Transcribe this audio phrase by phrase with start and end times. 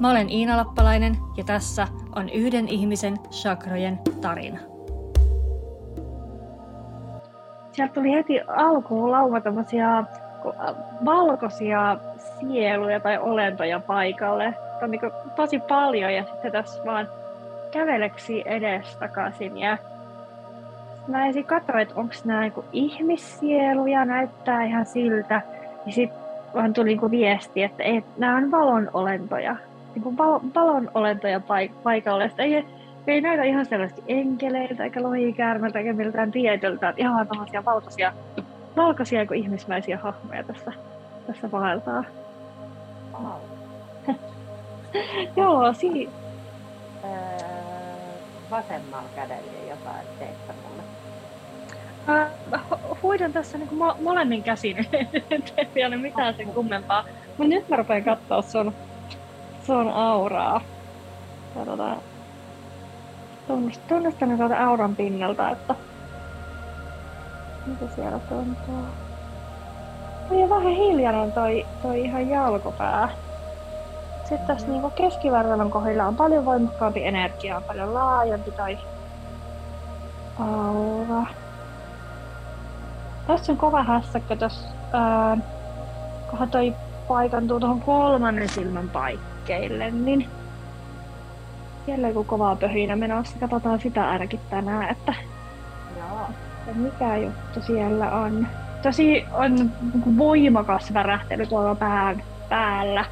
[0.00, 4.58] Mä olen Iina Lappalainen ja tässä on yhden ihmisen chakrojen tarina.
[7.72, 10.04] Sieltä tuli heti alkuun lauma tämmöisiä
[11.04, 11.98] valkoisia
[12.40, 14.54] sieluja tai olentoja paikalle.
[14.82, 15.00] On niin
[15.36, 17.08] tosi paljon ja sitten tässä vaan
[17.70, 19.58] käveleksi edestakaisin.
[19.58, 19.78] Ja
[21.08, 25.42] mä ensin katsoin, että onko nämä niinku ihmissieluja, näyttää ihan siltä.
[25.86, 26.20] Ja sitten
[26.54, 29.56] vaan tuli niinku viesti, että ei, nämä on valon olentoja.
[29.94, 32.30] Niinku val, valon olentoja paik- paikalle.
[32.38, 32.64] Ei,
[33.06, 36.94] ei näytä ihan selvästi enkeleiltä, eikä lohikäärmeltä, eikä miltään tietyltä.
[36.96, 38.12] Ihan vaan tämmöisiä valkoisia,
[38.76, 40.72] valkoisia kuin ihmismäisiä hahmoja tässä,
[41.26, 42.04] tässä vaeltaa.
[45.36, 46.08] Joo, si-
[47.04, 47.10] Öö,
[48.50, 50.82] vasemmalla kädellä jotain teistä mulle.
[52.08, 52.30] Äh,
[53.02, 54.76] huidan tässä niin mo- molemmin käsin,
[55.30, 57.04] ettei vielä mitään sen kummempaa.
[57.26, 58.72] Mutta nyt mä rupean katsoa sun,
[59.68, 60.60] sun auraa.
[61.54, 61.98] Katsotaan.
[63.88, 65.74] Tunnistan tuolta auran pinnalta, että
[67.66, 68.84] mitä siellä tuntuu.
[70.30, 73.08] Oli vähän hiljainen toi, toi ihan jalkopää.
[74.18, 78.78] Sitten tässä niinku keskivartalon kohdilla on paljon voimakkaampi energia, on paljon laajempi toi
[80.38, 81.26] aura.
[83.26, 84.68] Tässä on kova hässäkkä tuossa,
[86.30, 86.74] kunhan toi
[87.08, 88.88] paikantuu tuohon kolmannen silmän
[89.48, 90.28] paikkeille, niin
[91.86, 93.36] siellä joku kovaa pöhinä menossa.
[93.40, 95.14] Katsotaan sitä ainakin tänään, että
[95.98, 96.20] Joo.
[96.66, 98.46] että mikä juttu siellä on.
[98.82, 103.04] Tosi on niinku voimakas värähtely tuolla pään, päällä.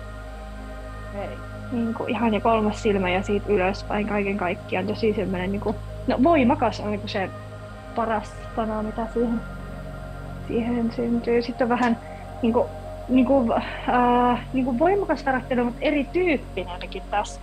[1.14, 1.28] Hei.
[1.72, 4.86] Niin kuin ihan ja kolmas silmä ja siitä ylöspäin kaiken kaikkiaan.
[4.86, 7.30] Tosi semmoinen niin kuin, no voimakas on niin kuin se
[7.96, 9.40] paras sana, mitä siihen,
[10.48, 11.42] siihen syntyy.
[11.42, 11.98] Sitten on vähän
[12.42, 12.68] niin kuin,
[13.08, 17.40] niin kuin, äh, niin kuin voimakas värähtely, mutta erityyppinenkin taas.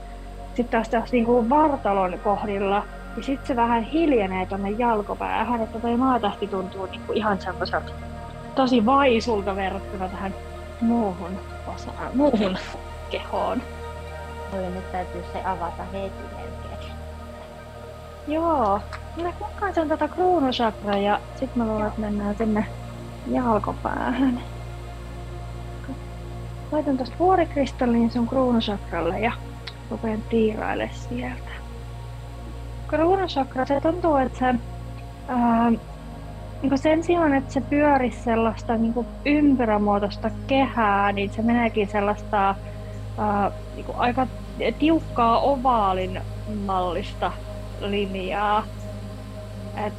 [0.47, 2.83] Sitten taas tässä niin kuin vartalon kohdilla.
[3.17, 7.91] Ja sitten se vähän hiljenee tuonne jalkopäähän, että toi maatähti tuntuu niin kuin ihan semmoiselta
[8.55, 10.35] tosi vaisulta verrattuna tähän
[10.81, 11.39] muuhun,
[11.75, 12.57] osaan, muuhun
[13.11, 13.61] kehoon.
[14.51, 16.93] Mulle nyt täytyy se avata heti melkein.
[18.27, 18.79] Joo,
[19.15, 22.65] minä kokkaan tätä kruunusakraa ja sitten mä luulen, että mennään sinne
[23.31, 24.39] jalkopäähän.
[26.73, 29.31] Laitan tosta vuorikristallin sun kruunusakralle ja
[29.91, 31.51] rupean tiiraille sieltä.
[32.87, 34.45] Kruunusakra, se tuntuu, että se
[35.27, 35.71] ää,
[36.61, 38.93] niin sen sijaan, että se pyörisi sellaista niin
[39.25, 42.55] ympyrämuotoista kehää, niin se meneekin sellaista
[43.17, 44.27] ää, niin aika
[44.79, 46.21] tiukkaa ovaalin
[46.65, 47.31] mallista
[47.79, 48.63] linjaa.
[49.85, 49.93] Et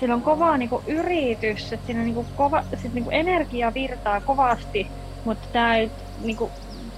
[0.00, 4.92] sillä on kova niinku yritys, että siinä niinku kova, sit niinku energia virtaa kovasti,
[5.28, 5.90] mutta tämä ei
[6.22, 6.50] niinku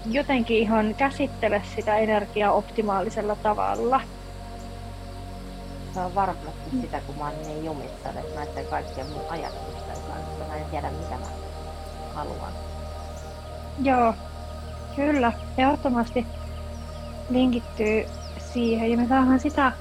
[0.06, 4.00] jotenkin ihan käsittele sitä energiaa optimaalisella tavalla.
[5.94, 10.44] Se on varmasti sitä, kun mä oon niin jumissa että näiden kaikkien mun ajatusten kanssa.
[10.48, 11.26] Mä en tiedä, mitä mä
[12.14, 12.52] haluan.
[13.82, 14.14] Joo,
[14.96, 16.26] kyllä, ehdottomasti
[17.28, 18.04] linkittyy
[18.38, 18.90] siihen.
[18.90, 19.72] Ja me saadaan sitä,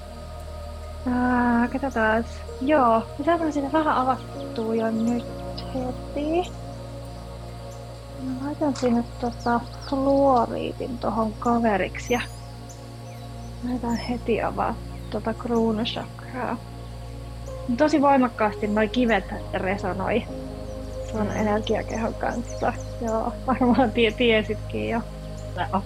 [1.06, 2.26] ää, katsotaan,
[2.62, 5.26] joo, me saadaan sitä vähän avattua jo nyt
[5.74, 6.59] heti.
[8.20, 9.60] Mä laitan sinne tota
[9.90, 12.22] fluoriitin tohon kaveriksi ja
[13.64, 14.76] laitan heti avaa
[15.10, 16.58] tota kruunusakraa.
[17.78, 20.22] Tosi voimakkaasti noi kivet resonoi
[21.12, 21.36] sun Mm.
[21.36, 22.74] energiakehon kanssa.
[23.02, 25.02] Joo, varmaan tie, tiesitkin jo.
[25.56, 25.84] No,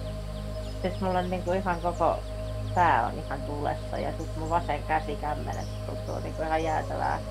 [0.82, 2.24] siis mulla on niinku ihan koko
[2.74, 7.24] pää on ihan tulessa ja sit mun vasen käsi kämmenet tuntuu niinku ihan jäätävää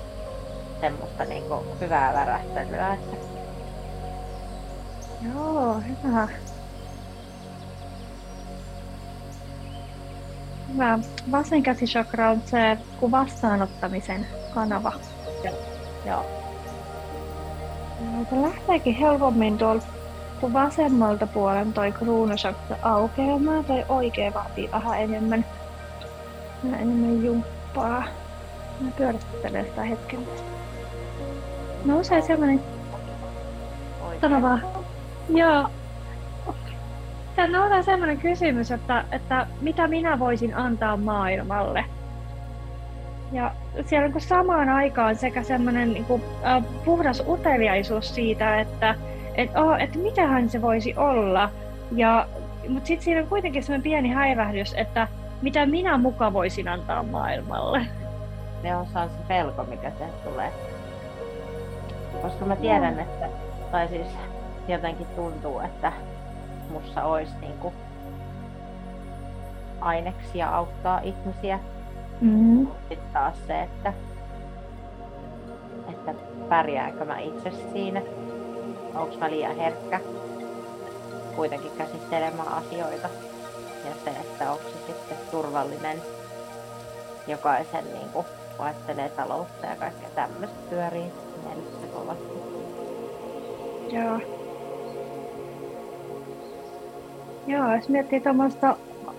[0.80, 2.92] semmoista niinku hyvää värähtelyä.
[2.94, 3.16] Että
[5.24, 6.28] Joo, hyvä.
[10.72, 10.98] Hyvä.
[11.30, 14.92] Vasen käsisakra on se kuin vastaanottamisen kanava.
[16.06, 16.26] joo,
[18.30, 19.86] Se lähteekin helpommin tuolta
[20.40, 25.46] kun vasemmalta puolen toi kruunusakra aukeamaan, tai oikea vaatii vähän enemmän,
[26.64, 28.04] vähän enemmän jumppaa.
[28.80, 30.28] Mä pyörittelen sitä hetken.
[31.84, 32.60] Nousee semmonen,
[34.20, 34.83] sano vaan,
[35.28, 35.68] joo,
[37.36, 41.84] sitten on sellainen kysymys, että, että mitä minä voisin antaa maailmalle.
[43.32, 43.50] Ja
[43.86, 48.94] siellä niin samaan aikaan sekä semmoinen niin kuin, äh, puhdas uteliaisuus siitä, että
[49.34, 51.50] et, oh, että mitähän se voisi olla.
[51.92, 52.26] Ja,
[52.68, 55.08] mutta sitten siinä on kuitenkin semmoinen pieni häivähdys, että
[55.42, 57.86] mitä minä muka voisin antaa maailmalle.
[58.62, 58.98] Ne on se
[59.28, 60.52] pelko, mikä se tulee.
[62.22, 63.02] Koska mä tiedän, no.
[63.02, 63.28] että,
[63.70, 64.06] tai siis
[64.68, 65.92] jotenkin tuntuu, että
[66.70, 67.74] mussa olisi niin kuin
[69.80, 71.58] aineksia auttaa ihmisiä.
[72.20, 72.66] Mm-hmm.
[72.88, 73.92] Sitten taas se, että,
[75.88, 76.14] että
[76.48, 78.02] pärjäänkö mä itse siinä,
[78.94, 80.00] onko mä liian herkkä
[81.36, 83.08] kuitenkin käsittelemään asioita.
[83.84, 86.02] Ja se, että onko se sitten turvallinen
[87.26, 88.26] jokaisen niin kuin,
[88.58, 91.12] vaihtelee taloutta ja kaikkea tämmöistä pyörii
[91.44, 92.34] mielessä kovasti.
[93.92, 94.43] Joo.
[97.46, 98.76] Joo, jos miettii tuommoista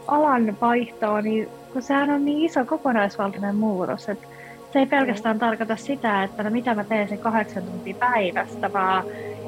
[0.08, 4.28] alan vaihtoa, niin kun sehän on niin iso kokonaisvaltainen muutos, että
[4.74, 9.04] se ei pelkästään tarkoita sitä, että no mitä mä teen se kahdeksan tuntia päivästä, vaan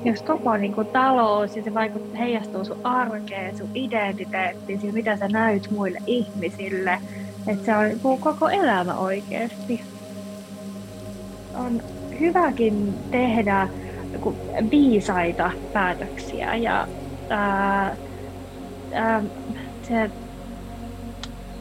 [0.06, 5.18] jos koko niin kuin, talous ja se vaikuttaa, heijastuu sun arkeen, sun identiteettiin, siihen, mitä
[5.18, 6.98] sä näyt muille ihmisille,
[7.48, 9.82] että se on niin koko elämä oikeasti.
[11.56, 11.82] On
[12.20, 13.68] hyväkin tehdä
[14.12, 16.88] niin viisaita päätöksiä ja
[17.30, 17.96] ää,
[18.98, 19.24] ää,
[19.84, 20.12] se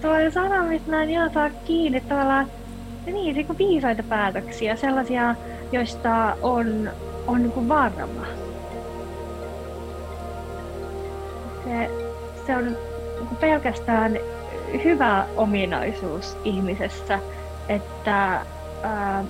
[0.00, 2.46] tuo sana, mistä mä en saa kiinni, tavallaan
[3.06, 5.34] niin, niin kuin viisaita päätöksiä, sellaisia,
[5.72, 6.90] joista on,
[7.26, 8.26] on niin kuin varma.
[11.64, 11.90] Se,
[12.46, 14.18] se on niin pelkästään
[14.84, 17.18] hyvä ominaisuus ihmisessä,
[17.68, 18.40] että
[18.82, 19.24] ää,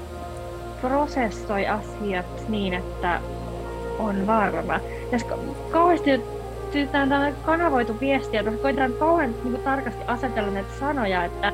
[0.81, 3.21] prosessoi asiat niin, että
[3.99, 4.81] on varma.
[5.13, 5.19] Ja
[5.71, 6.36] kauheasti
[6.77, 11.53] yritetään tällainen kanavoitu viestiä, että koitetaan kauhean niin kuin, tarkasti asetella näitä sanoja, että,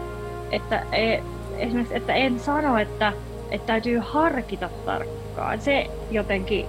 [0.50, 1.18] että e,
[1.58, 3.12] esimerkiksi, että en sano, että,
[3.50, 5.60] että täytyy harkita tarkkaan.
[5.60, 6.66] Se jotenkin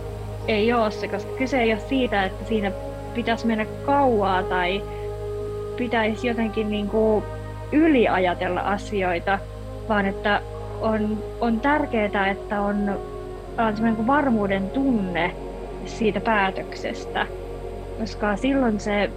[0.47, 2.71] ei ole se, koska kyse ei ole siitä, että siinä
[3.13, 4.83] pitäisi mennä kauaa tai
[5.77, 7.23] pitäisi jotenkin niin kuin
[7.71, 9.39] yliajatella asioita,
[9.89, 10.41] vaan että
[10.81, 12.99] on, on tärkeää, että on,
[13.57, 15.35] on niin varmuuden tunne
[15.85, 17.27] siitä päätöksestä
[17.99, 19.09] koska silloin se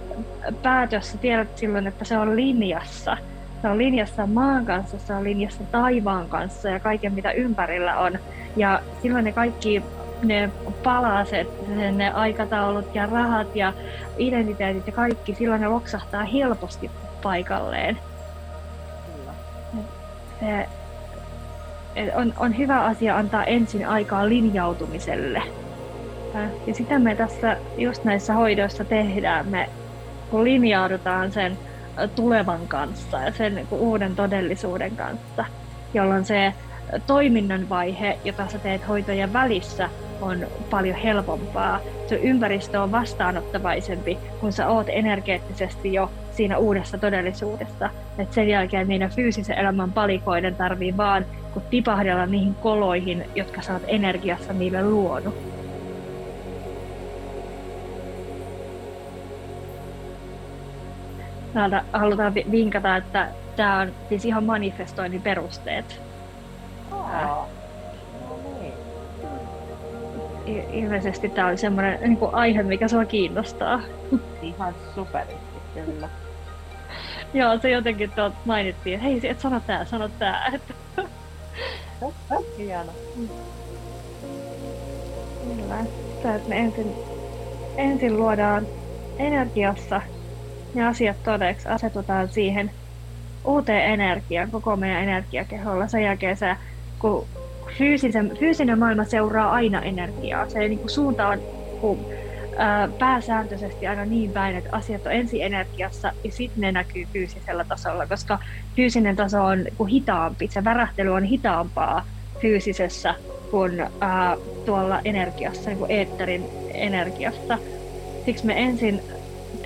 [0.63, 3.17] päätös, sä tiedät silloin, että se on linjassa.
[3.61, 8.19] Se on linjassa maan kanssa, se on linjassa taivaan kanssa ja kaiken mitä ympärillä on.
[8.55, 9.83] Ja silloin ne kaikki
[10.23, 10.49] ne
[10.83, 11.47] palaset,
[11.95, 13.73] ne aikataulut ja rahat ja
[14.17, 16.91] identiteetit ja kaikki, silloin ne loksahtaa helposti
[17.23, 17.97] paikalleen.
[20.39, 20.67] Se,
[22.15, 25.43] on, on hyvä asia antaa ensin aikaa linjautumiselle
[26.67, 29.47] ja sitä me tässä just näissä hoidoissa tehdään.
[29.47, 29.69] Me
[30.31, 31.57] kun linjaudutaan sen
[32.15, 35.45] tulevan kanssa ja sen niin uuden todellisuuden kanssa,
[35.93, 36.53] jolloin se
[37.07, 39.89] toiminnan vaihe, jota sä teet hoitojen välissä,
[40.21, 41.79] on paljon helpompaa.
[42.09, 47.89] Se ympäristö on vastaanottavaisempi, kun sä oot energeettisesti jo siinä uudessa todellisuudessa.
[48.17, 53.73] Et sen jälkeen meidän fyysisen elämän palikoiden tarvii vaan kun tipahdella niihin koloihin, jotka sä
[53.73, 55.56] oot energiassa niille luonut.
[61.53, 66.01] Täältä halutaan vinkata, että tämä on siis ihan manifestoinnin perusteet.
[66.91, 67.47] Oh.
[70.73, 73.81] ilmeisesti tämä oli semmoinen niin aihe, mikä sua kiinnostaa.
[74.41, 76.09] Ihan superisti, kyllä.
[77.33, 80.51] Joo, se jotenkin tuot mainittiin, että hei, et sano tää, sano tää.
[82.57, 82.91] Hieno.
[85.55, 85.79] Kyllä.
[86.35, 86.93] että me ensin,
[87.77, 88.67] ensin luodaan
[89.19, 90.01] energiassa
[90.77, 92.71] ne asiat todeksi, asetutaan siihen
[93.45, 95.87] uuteen energiaan koko meidän energiakeholla.
[95.87, 96.55] Sen jälkeen se,
[96.99, 97.27] kun
[97.77, 100.49] fyysisen, fyysinen maailma seuraa aina energiaa.
[100.49, 101.39] Se niin kuin suunta on
[101.81, 102.05] kun,
[102.57, 107.65] ää, pääsääntöisesti aina niin päin, että asiat on ensin energiassa ja sitten ne näkyy fyysisellä
[107.65, 108.39] tasolla, koska
[108.75, 112.05] fyysinen taso on kuin hitaampi, se värähtely on hitaampaa
[112.41, 113.15] fyysisessä
[113.51, 117.57] kuin ää, tuolla energiassa, niin kuin eetterin energiassa.
[118.25, 119.01] Siksi me ensin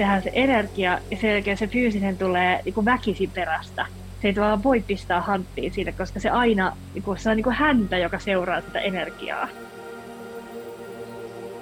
[0.01, 3.85] tehdään se energia ja sen jälkeen se fyysinen tulee niin kuin väkisin perästä.
[4.21, 7.43] Se ei tavallaan voi pistää hanttiin siitä, koska se aina, niin kuin, se on niin
[7.43, 9.47] kuin häntä, joka seuraa sitä energiaa.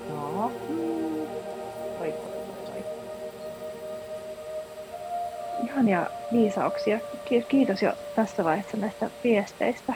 [0.09, 0.51] Joo.
[5.63, 6.99] Ihania viisauksia.
[7.49, 9.93] Kiitos jo tässä vaiheessa näistä viesteistä.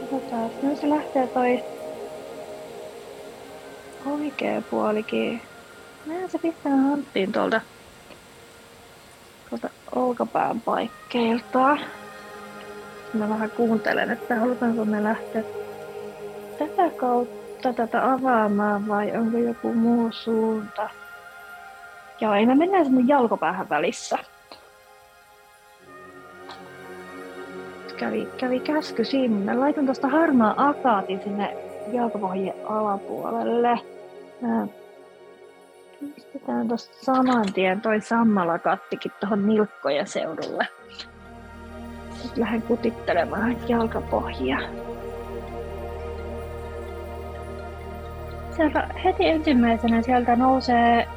[0.00, 1.64] Katsotaan, no se lähtee toi
[4.06, 5.42] oikea puolikin.
[6.06, 7.60] Mä se pistää hanttiin tuolta,
[9.50, 11.78] tuolta olkapään paikkeilta.
[13.14, 15.42] Mä vähän kuuntelen, että halutaanko me lähteä
[16.58, 20.90] tätä kautta tätä avaamaan vai onko joku muu suunta.
[22.38, 24.18] Ei me mennään mun jalkopäähän välissä.
[27.96, 29.54] Kävi, kävi käsky sinne.
[29.54, 31.56] Laitan tuosta harmaa akaatin sinne
[31.92, 33.78] jalkapohjien alapuolelle.
[36.14, 40.68] Pistetään tuosta saman tien toi sammala kattikin tuohon nilkkojen seudulle.
[42.10, 44.58] Sitten lähden kutittelemaan jalkapohjia.
[48.56, 51.08] Sieltä heti ensimmäisenä sieltä nousee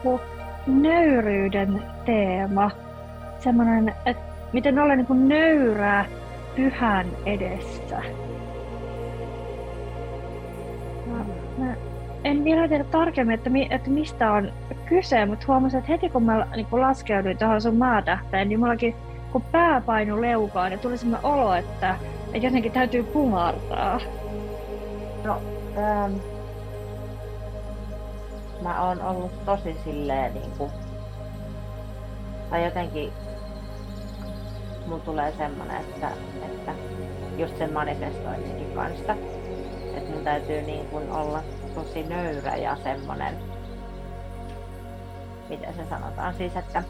[0.67, 2.71] nöyryyden teema.
[3.39, 6.05] Semmoinen, että miten olla niin nöyrää
[6.55, 8.01] pyhän edessä.
[11.57, 11.75] Mä
[12.25, 14.51] en vielä tiedä tarkemmin, että, mi, että mistä on
[14.85, 18.95] kyse, mutta huomasin, että heti kun mä niin kun laskeuduin tuohon sun maatähteen, niin mullakin
[19.31, 21.95] kun pää painui leukaan, niin tuli sellainen olo, että,
[22.33, 23.99] että jotenkin täytyy pumartaa.
[25.23, 25.41] No,
[25.77, 26.13] ähm,
[28.61, 30.71] mä oon ollut tosi silleen niin kuin,
[32.49, 33.11] tai jotenkin
[34.87, 36.09] mulla tulee semmonen, että,
[36.45, 36.71] että
[37.37, 39.15] just sen manifestoinnin kanssa,
[39.95, 41.43] että mun täytyy niin kuin olla
[41.75, 43.35] tosi nöyrä ja semmonen,
[45.49, 46.83] miten se sanotaan siis, että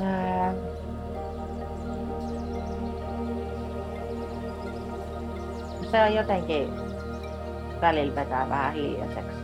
[0.00, 0.54] ää,
[5.90, 6.72] se on jotenkin
[7.80, 9.40] välillä vetää vähän hiljaiseksi.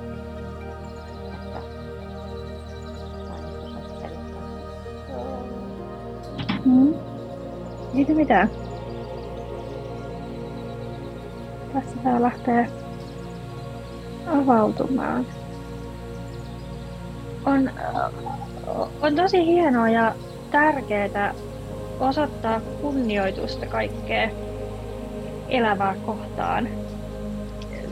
[6.64, 6.94] Mm.
[7.92, 8.65] Mitä mitään?
[11.76, 12.68] Tässä tää lähtee
[14.26, 15.26] avautumaan.
[17.44, 17.70] On,
[19.02, 20.14] on tosi hienoa ja
[20.50, 21.34] tärkeää
[22.00, 24.30] osoittaa kunnioitusta kaikkea
[25.48, 26.68] elävää kohtaan.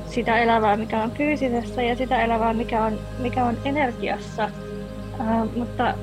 [0.07, 4.50] Sitä elävää, mikä on fyysisessä ja sitä elävää, mikä on, mikä on energiassa.
[5.21, 5.95] Uh, mutta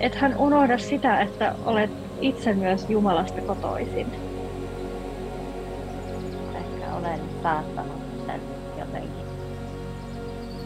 [0.00, 4.31] ethän unohda sitä, että olet itse myös Jumalasta kotoisin.
[7.42, 8.40] Saattanut sen
[8.78, 9.26] jotenkin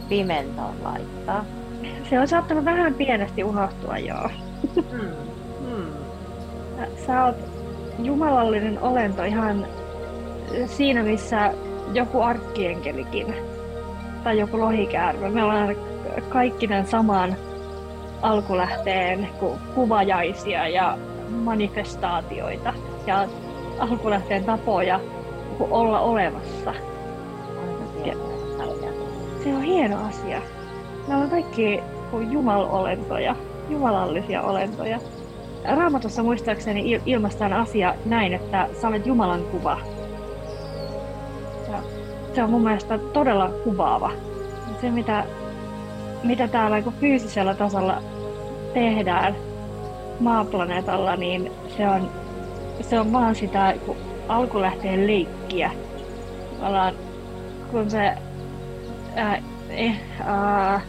[0.09, 1.45] pimentoon laittaa.
[2.11, 4.31] Se on saattanut vähän pienesti unohtua, joo.
[4.93, 5.11] Mm.
[5.71, 5.93] Mm.
[7.07, 7.37] Sä oot
[7.99, 9.67] jumalallinen olento ihan
[10.67, 11.53] siinä, missä
[11.93, 13.35] joku arkkienkelikin
[14.25, 15.31] tai joku lohikäärme.
[15.31, 15.77] Me ollaan
[16.29, 17.37] kaikki tämän saman
[18.23, 19.29] alkulähteen
[19.75, 20.99] kuvajaisia ja
[21.31, 22.75] manifestaatioita
[23.07, 23.29] ja
[23.79, 25.01] alkulähteen tapoja
[25.61, 26.75] olla olemassa.
[28.05, 28.15] Ja
[29.45, 30.43] se on hieno asia.
[31.09, 31.81] Me ollaan kaikki
[32.31, 33.37] jumalolentoja,
[33.71, 34.99] jumalallisia olentoja.
[35.65, 39.79] Raamatussa muistaakseni ilmaistaan asia näin, että sä olet Jumalan kuva.
[41.71, 41.79] Ja
[42.35, 44.11] se on mun mielestä todella kuvaava.
[44.81, 45.25] Se, mitä,
[46.23, 48.03] mitä täällä fyysisellä tasolla
[48.75, 49.37] tehdään
[50.21, 52.11] maaplaneetalla, niin se on,
[52.81, 53.75] se on vaan sitä
[54.29, 55.71] alkulähteen leikkiä.
[56.63, 56.95] Ollaan,
[57.71, 58.13] kun se
[59.17, 60.81] ää, eh, ää,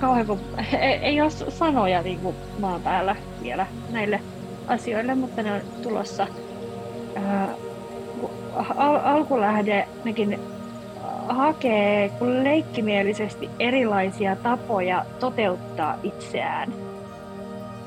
[0.00, 0.40] kauhean, kun,
[0.80, 4.20] ei, ei ole sanoja niin kuin maan päällä vielä näille
[4.66, 6.26] asioille, mutta ne on tulossa.
[7.16, 7.48] Ää,
[8.76, 10.40] al- alkulähde nekin
[11.28, 16.74] hakee kun leikkimielisesti erilaisia tapoja toteuttaa itseään.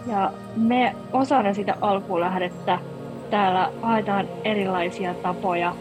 [0.08, 2.80] Ja me osana sitä alkulähdettä
[3.30, 5.76] täällä haetaan erilaisia tapoja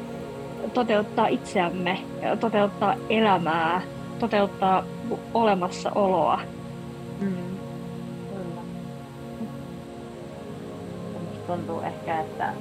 [0.74, 1.98] toteuttaa itseämme,
[2.40, 3.82] toteuttaa elämää,
[4.18, 4.84] toteuttaa
[5.34, 6.40] olemassaoloa.
[7.20, 7.36] Mm.
[8.28, 8.60] Kyllä.
[11.46, 12.52] tuntuu ehkä, että,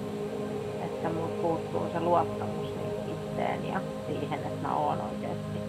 [0.85, 2.67] että mut puuttuu se luottamus
[3.07, 5.59] itteen ja siihen, että mä oon oikeasti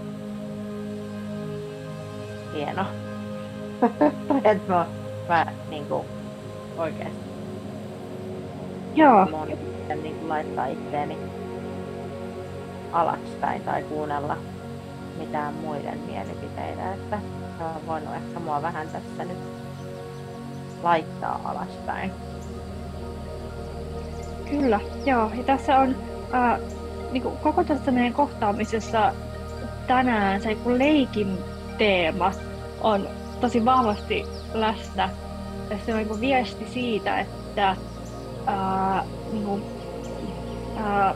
[2.54, 2.84] hieno.
[4.50, 4.86] että mä,
[5.28, 6.06] mä niin kuin,
[6.78, 7.24] oikeasti
[8.94, 9.26] Joo.
[9.26, 9.36] mä
[9.92, 11.16] oon niin kuin, laittaa itteeni
[12.92, 14.36] alaspäin tai kuunnella
[15.18, 17.18] mitään muiden mielipiteitä, että
[17.58, 19.38] se on voinut ehkä mua vähän tässä nyt
[20.82, 22.12] laittaa alaspäin.
[24.50, 25.30] Kyllä, joo.
[25.34, 25.96] Ja tässä on
[26.34, 26.60] äh,
[27.12, 29.12] niin kuin koko tässä meidän kohtaamisessa
[29.86, 31.38] tänään se kun leikin
[31.78, 32.32] teema
[32.80, 33.08] on
[33.40, 34.24] tosi vahvasti
[34.54, 35.08] läsnä.
[35.70, 37.76] Ja se on niin viesti siitä, että
[38.46, 39.62] ää, niin kuin,
[40.76, 41.14] ää,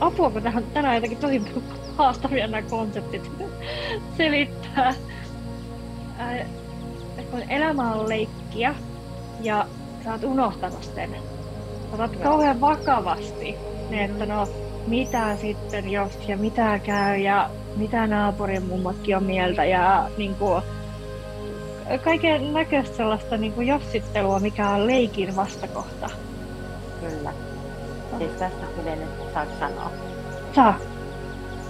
[0.00, 1.42] apua, kun tähän, tänään jotenkin tosi
[1.96, 3.30] haastavia nämä konseptit
[4.16, 4.94] selittää.
[6.20, 6.46] Äh,
[7.30, 8.74] kun elämä on leikkiä
[9.40, 9.66] ja
[10.04, 11.16] sä oot unohtanut sen.
[11.92, 13.56] Otat kauhean vakavasti,
[13.90, 14.48] niin että no
[14.86, 20.62] mitä sitten jos ja mitä käy ja mitä naapurin mummotkin on mieltä ja niin kuin,
[22.04, 26.10] kaiken näköistä sellaista niin kuin jossittelua, mikä on leikin vastakohta.
[27.08, 27.32] Kyllä.
[28.18, 29.90] Siis tästä tuli nyt, saako sanoa?
[30.54, 30.78] Saa.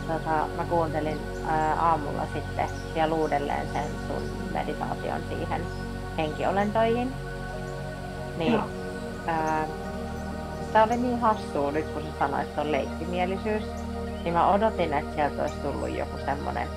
[0.06, 4.22] Tota, mä kuuntelin ää, aamulla sitten vielä uudelleen sen sun
[4.52, 5.62] meditaation siihen
[6.18, 7.12] henkiolentoihin.
[8.38, 8.60] Niin,
[9.26, 9.66] ää,
[10.72, 13.64] tää oli niin hassua nyt, kun sä sanoit, että on leikkimielisyys.
[14.24, 16.68] Niin mä odotin, että sieltä olisi tullut joku semmonen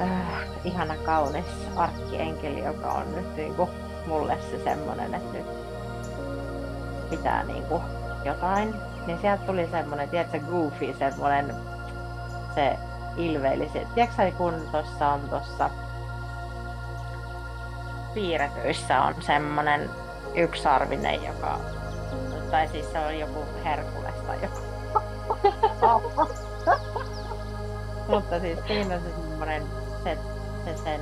[0.00, 3.68] äh, ihana kaunis arkkienkeli, joka on nyt niinku
[4.06, 5.46] mulle se semmonen, että nyt
[7.16, 7.82] pitää niinku
[8.24, 8.74] jotain.
[9.06, 11.54] Niin sieltä tuli semmonen, tiedätkö, goofy, semmonen
[12.54, 12.78] se
[13.16, 13.70] ilveili.
[13.72, 15.70] Se, tiedätkö kun tuossa on tuossa
[18.14, 19.90] piirretyissä on semmonen
[20.34, 21.58] yksarvinen, joka,
[22.50, 24.60] tai siis se on joku Herkules tai joku.
[28.08, 29.62] Mutta siis siinä on se semmonen
[30.04, 30.18] se,
[30.64, 31.00] se sen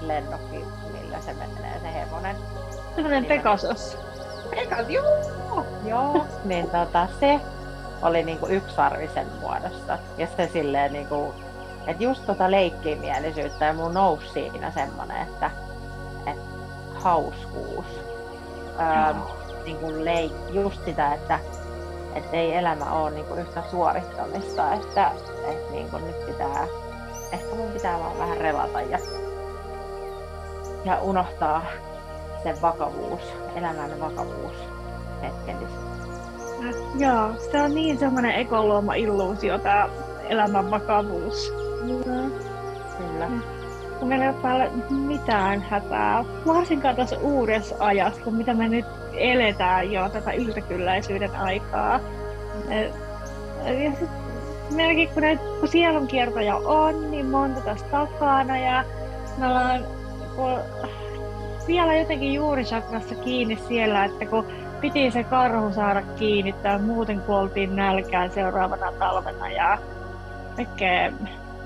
[0.00, 2.36] lennokki, millä se menee se hevonen.
[2.94, 3.98] Semmoinen Pegasus.
[4.50, 5.66] Pegasus, joo!
[5.84, 7.40] Joo, niin tota se
[8.02, 9.98] oli niinku yksarvisen muodossa.
[10.18, 11.34] Ja se silleen niinku,
[11.86, 15.50] että just tota leikkimielisyyttä ja mun nousi siinä semmonen, että,
[16.26, 16.42] että
[16.94, 17.86] hauskuus.
[18.80, 19.14] Öö,
[19.64, 21.38] niinku leik, just sitä, että
[22.14, 25.10] että ei elämä ole niinku yhtä suorittamista, että,
[25.46, 26.66] että niinku nyt pitää,
[27.32, 28.98] ehkä mun pitää vaan vähän relata ja,
[30.84, 31.62] ja unohtaa
[32.54, 33.20] sen vakavuus,
[33.56, 34.56] elämän vakavuus
[35.22, 35.88] hetkellisesti.
[36.98, 39.88] Joo, se on niin semmoinen ekoluoma illuusio, tämä
[40.28, 41.52] elämän vakavuus.
[41.82, 42.32] Mm.
[42.98, 43.28] Kyllä.
[43.98, 48.86] Kun meillä ei ole päällä mitään hätää, varsinkaan tässä uudessa ajassa, kun mitä me nyt
[49.12, 52.00] eletään jo tätä yltäkylläisyyden aikaa.
[53.64, 54.08] Ja sit
[54.74, 58.84] melkein kun, näitä, kun sielunkiertoja on, niin monta tässä takana ja
[59.38, 59.84] me ollaan
[60.36, 60.58] kun
[61.68, 64.46] vielä jotenkin juurisakrassa kiinni siellä, että kun
[64.80, 69.78] piti se karhu saada kiinni, tai muuten kuoltiin nälkään seuraavana talvena ja
[70.56, 71.12] kaikkea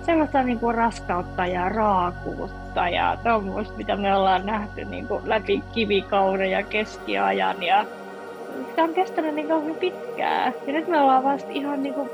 [0.07, 5.63] sellaista niin kuin raskautta ja raakuutta ja tuommoista, mitä me ollaan nähty niin kuin läpi
[5.73, 7.85] kivikauden ja keskiajan ja
[8.69, 10.55] sitä on kestänyt niin kauhean pitkään.
[10.67, 12.11] Ja nyt me ollaan vasta ihan niin kuin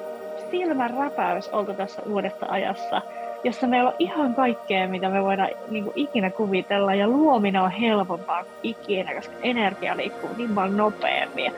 [0.50, 3.02] silmän räpäys oltu tässä uudessa ajassa,
[3.44, 7.70] jossa meillä on ihan kaikkea, mitä me voidaan niin kuin ikinä kuvitella, ja luominen on
[7.70, 11.52] helpompaa kuin ikinä, koska energia liikkuu niin paljon nopeammin, ja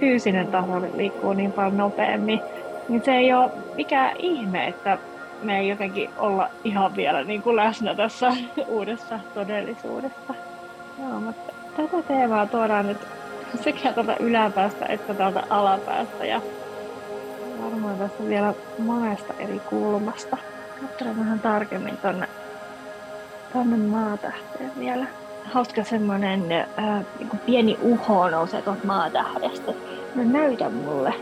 [0.00, 2.40] fyysinen taso liikkuu niin paljon nopeammin.
[2.88, 4.98] Niin se ei ole mikään ihme, että
[5.42, 8.32] me ei jotenkin olla ihan vielä niin kuin läsnä tässä
[8.68, 10.34] uudessa todellisuudessa.
[10.98, 12.98] Joo, mutta tätä teemaa tuodaan nyt
[13.60, 16.40] sekä tuolta yläpäästä että täältä alapäästä ja
[17.62, 20.36] varmaan tässä vielä monesta eri kulmasta.
[20.80, 22.28] Katsotaan vähän tarkemmin tonne,
[23.52, 25.06] tonne maatähteen vielä.
[25.44, 29.72] Hauska semmonen äh, niin pieni uho nousee tuolta maatähdestä.
[30.14, 31.14] No näytä mulle.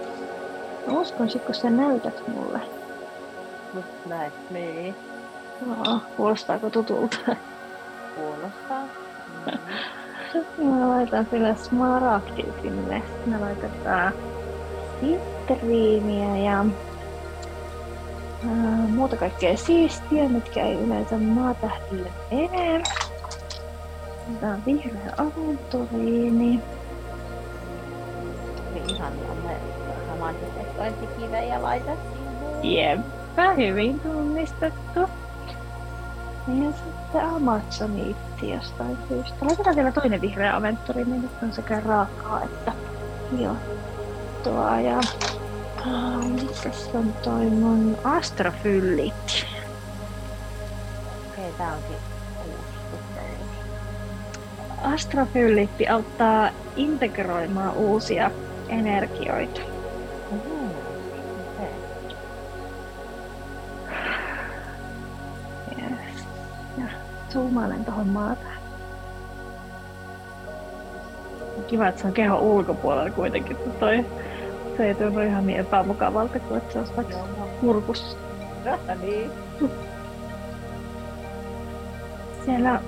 [0.86, 2.60] Mä uskoisin, kun sä näytät mulle.
[3.74, 4.94] Just näin, niin.
[5.66, 7.16] No, kuulostaako tutulta?
[8.14, 8.84] Kuulostaa.
[9.46, 9.58] Mm.
[10.70, 13.02] Mä laitan sille smaragdi sinne.
[13.26, 14.12] Me laitetaan
[15.00, 16.64] sittriiniä ja
[18.46, 22.82] ää, muuta kaikkea siistiä, mitkä ei yleensä maatähdille mene.
[24.40, 26.60] Tämä on vihreä aventuriini.
[28.88, 29.12] Ihan
[29.44, 29.56] me
[30.18, 32.80] manifestointikivejä laita sinne.
[32.80, 35.00] Jeppä, hyvin tunnistettu.
[36.48, 39.46] Ja sitten Amazoniitti jostain syystä.
[39.46, 42.72] Laitetaan vielä toinen vihreä aventuri, niin nyt on sekä raakaa että
[43.38, 44.80] juottua.
[44.80, 45.00] Ja
[46.62, 49.46] tässä on toi mun astrofyllit.
[51.28, 51.96] Okei, tää onkin
[52.46, 52.78] uusi
[54.82, 58.30] Astrofyllitti auttaa integroimaan uusia
[58.68, 59.60] energioita.
[60.30, 60.70] Mm,
[61.54, 61.66] okay.
[65.78, 66.26] Yes.
[66.78, 66.84] Ja
[67.32, 68.48] zoomailen tuohon maata.
[71.66, 74.04] Kiva, että se on kehon ulkopuolella kuitenkin, toi
[74.78, 77.16] se ei tunnu ihan niin epämukavalta kuin että se olisi vaikka
[77.60, 78.16] kurkussa.
[79.02, 79.30] niin.
[82.44, 82.80] Siellä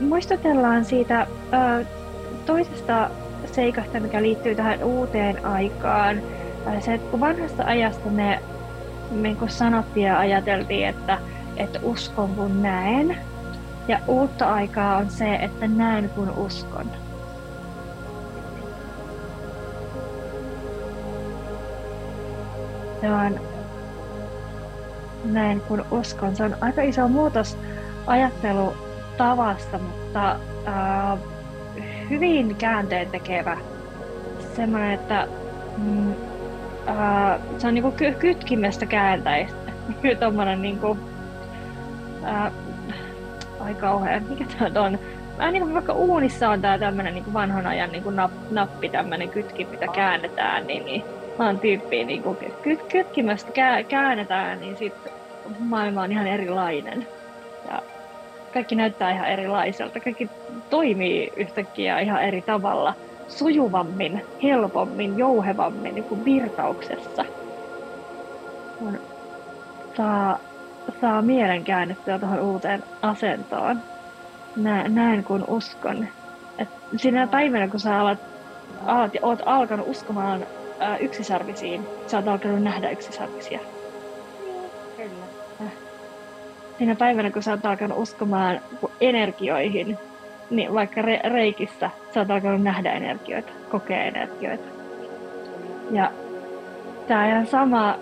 [0.00, 1.26] muistutellaan siitä
[1.80, 1.84] ö,
[2.46, 3.10] toisesta
[3.52, 6.22] seikasta, mikä liittyy tähän uuteen aikaan.
[6.80, 8.40] Se, että kun vanhasta ajasta ne
[9.10, 11.18] niin kuin sanottiin ja ajateltiin, että,
[11.56, 13.16] että uskon kun näen.
[13.88, 17.03] Ja uutta aikaa on se, että näen kun uskon.
[23.12, 23.40] On
[25.24, 26.36] näin kun uskon.
[26.36, 27.58] Se on aika iso muutos
[28.06, 30.36] ajattelutavasta, mutta
[30.68, 31.18] äh,
[32.10, 33.56] hyvin käänteen tekevä.
[34.56, 35.28] Semmoinen, että
[35.76, 36.10] mm,
[36.88, 39.72] äh, se on niinku ky- kytkimestä kääntäistä.
[40.20, 40.98] Tuommoinen niinku,
[42.24, 42.52] äh,
[43.60, 44.98] ai kauhean, mikä tämä on?
[45.38, 48.16] Vähän niin kuin vaikka uunissa on tämä tämmöinen niin vanhan ajan niin kuin
[48.50, 51.04] nappi, tämmöinen kytki, mitä käännetään, niin, niin
[51.38, 53.52] maan tyyppiin niin kuin ky- kytkimästä
[53.88, 55.12] käännetään, niin sitten
[55.58, 57.08] maailma on ihan erilainen.
[57.68, 57.82] Ja
[58.52, 60.00] kaikki näyttää ihan erilaiselta.
[60.00, 60.32] Kaikki
[60.70, 62.94] toimii yhtäkkiä ihan eri tavalla,
[63.26, 67.24] sujuvammin, helpommin, jouhevammin, niin kuin virtauksessa.
[68.76, 69.00] Kun
[69.96, 70.38] saa,
[71.00, 73.82] saa mielen käännettyä tuohon uuteen asentoon.
[74.56, 76.08] Nä, näen kun uskon.
[76.58, 78.18] Et sinä päivänä, kun sä alat,
[78.80, 80.46] alat, oot alkanut uskomaan
[80.78, 83.58] ää, yksisarvisiin, sä oot alkanut nähdä yksisarvisia.
[84.96, 85.24] Kyllä.
[86.78, 88.60] Siinä päivänä, kun sä oot alkanut uskomaan
[89.00, 89.98] energioihin,
[90.50, 94.68] niin vaikka re- reikissä sä oot alkanut nähdä energioita, kokea energioita.
[95.90, 96.10] Ja
[97.08, 97.98] tämä ihan sama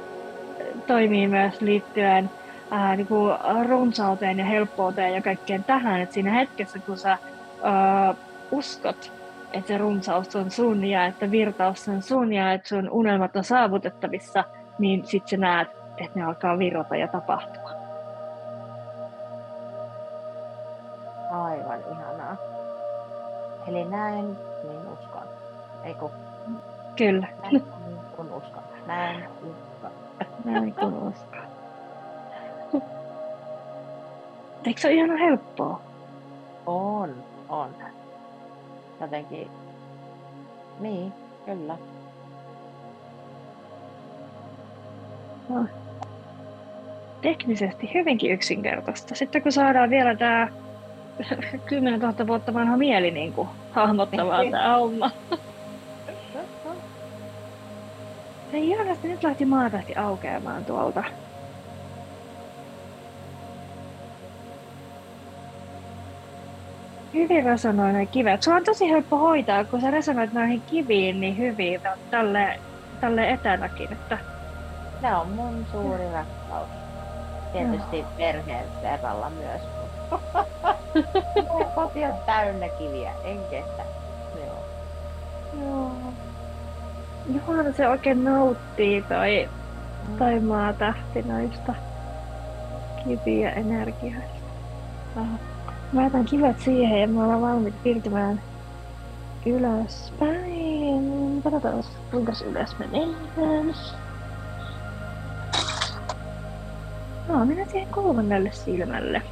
[0.87, 2.31] toimii myös liittyen
[2.71, 3.35] ää, niin kuin
[3.69, 7.19] runsauteen ja helppouteen ja kaikkeen tähän, että siinä hetkessä, kun sä
[7.63, 8.15] ää,
[8.51, 9.13] uskot,
[9.53, 13.45] että se runsaus on sun ja että virtaus on sun ja että sun unelmat on
[13.45, 14.45] saavutettavissa,
[14.79, 17.71] niin sit sä näet, että ne alkaa virrata ja tapahtua.
[21.31, 22.37] Aivan ihanaa.
[23.69, 25.23] Eli näen, niin uskon.
[25.85, 26.11] Ei kun
[26.97, 27.63] Kyllä, näen,
[28.17, 28.63] kun uskon.
[28.87, 29.91] Näen, uskon.
[30.45, 31.43] näin kun uskon.
[34.67, 35.81] Eikö se ole ihan helppoa?
[36.67, 37.15] On,
[37.49, 37.71] on.
[39.03, 39.51] Jotenkin,
[40.81, 41.13] niin,
[41.45, 41.79] kyllä.
[47.21, 49.15] teknisesti hyvinkin yksinkertaista.
[49.15, 50.49] Sitten kun saadaan vielä tämä
[51.65, 55.11] 10 000 vuotta vanha mieli niin kuin, hahmottamaan tämä homma.
[58.51, 61.05] Se ihanasti nyt lähti maatahti aukeamaan tuolta.
[67.15, 68.43] Hyvin resonoi ne kivet.
[68.43, 72.61] Sulla on tosi helppo hoitaa, kun sä resonoit noihin kiviin niin hyvin tälle,
[73.01, 73.93] tälle etänäkin.
[73.93, 74.19] Että
[75.03, 76.71] Ne on mun suuri rakkaus.
[77.53, 79.63] Tietysti perheen verralla myös.
[81.49, 83.87] Mun koti on täynnä kiviä, en kestä.
[84.35, 84.69] Joo.
[85.53, 86.15] Joo.
[87.27, 89.51] Johan se oikein nauttii toi,
[90.19, 91.75] toi maatähti noista
[93.05, 94.51] kiviä energioista.
[95.17, 95.41] Ah.
[95.93, 98.41] Mä jätän kivet siihen ja me ollaan valmiit siirtymään
[99.47, 101.43] ylöspäin.
[101.43, 103.75] Katsotaan kuinka ylös me mennään.
[107.29, 109.23] No, mennään siihen kolmannelle silmälle.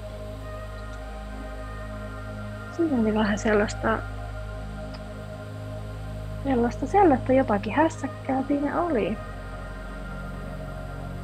[2.76, 3.98] Siinä oli vähän sellaista
[6.44, 9.18] sellaista, sellaista jotakin hässäkkää siinä oli.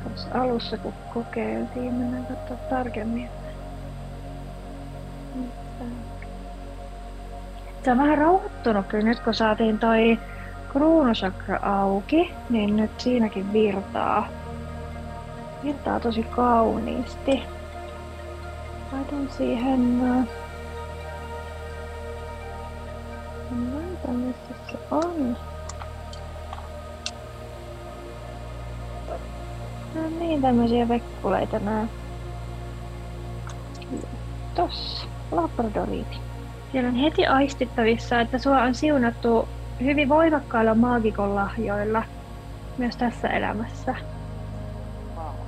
[0.02, 3.28] Tuossa alussa kun kokeiltiin, mennään katsoa tarkemmin.
[7.86, 10.18] Tämä on vähän rauhoittunut kyllä nyt kun saatiin toi
[10.72, 14.28] kruunusakra auki, niin nyt siinäkin virtaa.
[15.64, 17.42] Virtaa tosi kauniisti.
[18.92, 20.00] Laitan siihen...
[20.18, 20.26] äh,
[23.74, 25.36] Laitan missä se on.
[29.94, 31.86] No niin, tämmösiä vekkuleita nää.
[34.54, 36.25] Tossa, labradoriiti.
[36.72, 39.48] Siellä on heti aistittavissa, että sua on siunattu
[39.80, 42.04] hyvin voimakkailla maagikon lahjoilla
[42.78, 43.94] myös tässä elämässä.
[45.16, 45.46] Wow.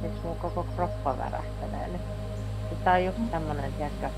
[0.00, 2.02] Siis mun koko kroppa värähtelee nyt.
[2.84, 4.10] Tää on just tämmönen, tiedätkö.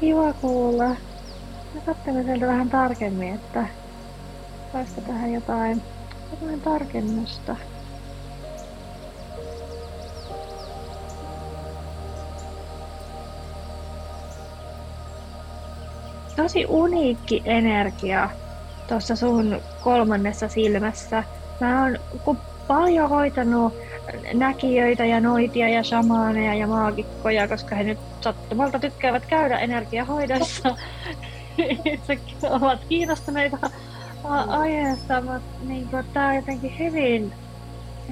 [0.00, 0.96] Kiva kuulla.
[1.74, 3.68] Mä katselen sieltä vähän tarkemmin, että
[4.72, 5.82] saisiko tähän jotain,
[6.30, 7.56] jotain tarkennusta.
[16.36, 18.30] Tosi uniikki energia
[18.88, 21.24] tuossa sun kolmannessa silmässä.
[21.60, 21.98] Mä oon,
[22.66, 23.74] paljon hoitanut
[24.34, 30.76] näkijöitä ja noitia ja shamaaneja ja maagikkoja, koska he nyt sattumalta tykkäävät käydä energiahoidossa.
[31.84, 33.70] Itsekin ovat kiinnostuneita
[34.48, 37.32] aiheesta, mutta niin tämä on jotenkin hyvin,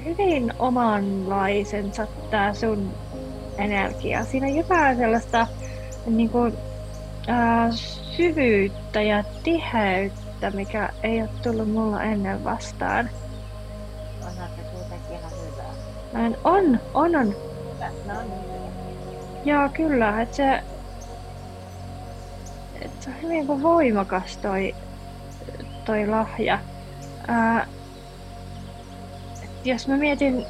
[0.05, 2.91] hyvin omanlaisensa tämä sun
[3.57, 4.25] energia.
[4.25, 5.47] Siinä on jotain sellaista
[6.05, 6.53] niin kuin,
[7.27, 7.71] ää,
[8.17, 13.09] syvyyttä ja tiheyttä, mikä ei ole tullut mulla ennen vastaan.
[14.25, 15.73] Onhan se kuitenkin ihan hyvää.
[16.25, 17.35] On, on, on.
[18.05, 18.43] No niin.
[19.45, 20.21] Joo, kyllä.
[20.21, 20.63] Että se,
[22.85, 24.75] että se on hyvin voimakas toi,
[25.85, 26.59] toi lahja.
[27.27, 27.67] Ää,
[29.63, 30.45] jos mä mietin,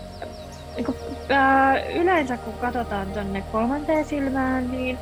[0.76, 0.96] niin kun,
[1.30, 5.00] ää, yleensä kun katsotaan tonne kolmanteen silmään, niin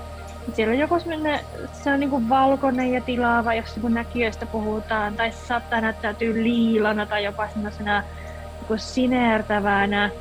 [0.53, 0.95] siellä on joku
[1.71, 7.05] se on niin valkoinen ja tilaava, jos niin näkijöistä puhutaan, tai se saattaa näyttäytyä liilana
[7.05, 8.03] tai jopa semmoisena
[8.69, 10.11] niin sinertävänä.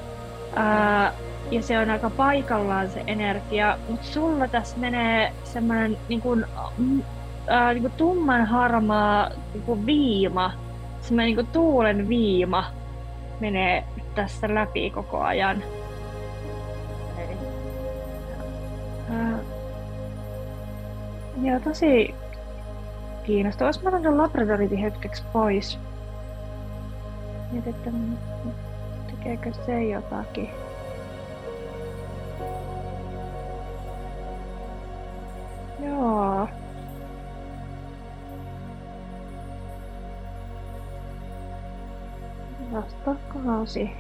[0.57, 1.13] Ää,
[1.51, 6.45] ja se on aika paikallaan se energia, mutta sulla tässä menee semmoinen niin kuin,
[7.47, 10.53] ää, niin kuin tumman harmaa niin kuin viima,
[11.01, 12.65] semmoinen niin kuin tuulen viima
[13.41, 13.85] menee
[14.15, 15.63] tässä läpi koko ajan.
[19.11, 19.39] Ää,
[21.43, 22.15] Joo, tosi
[23.23, 23.69] kiinnostavaa.
[23.69, 25.79] Olisi mä otan Labradoritin hetkeksi pois.
[27.53, 27.91] Mietin, että
[29.11, 30.51] tekeekö se jotakin.
[43.61, 43.91] Vasta kausi.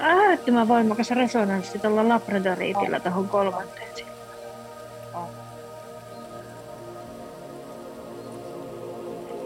[0.00, 3.86] äärettömän voimakas resonanssi tuolla Labradoriitilla tuohon kolmanteen
[5.14, 5.28] Oh.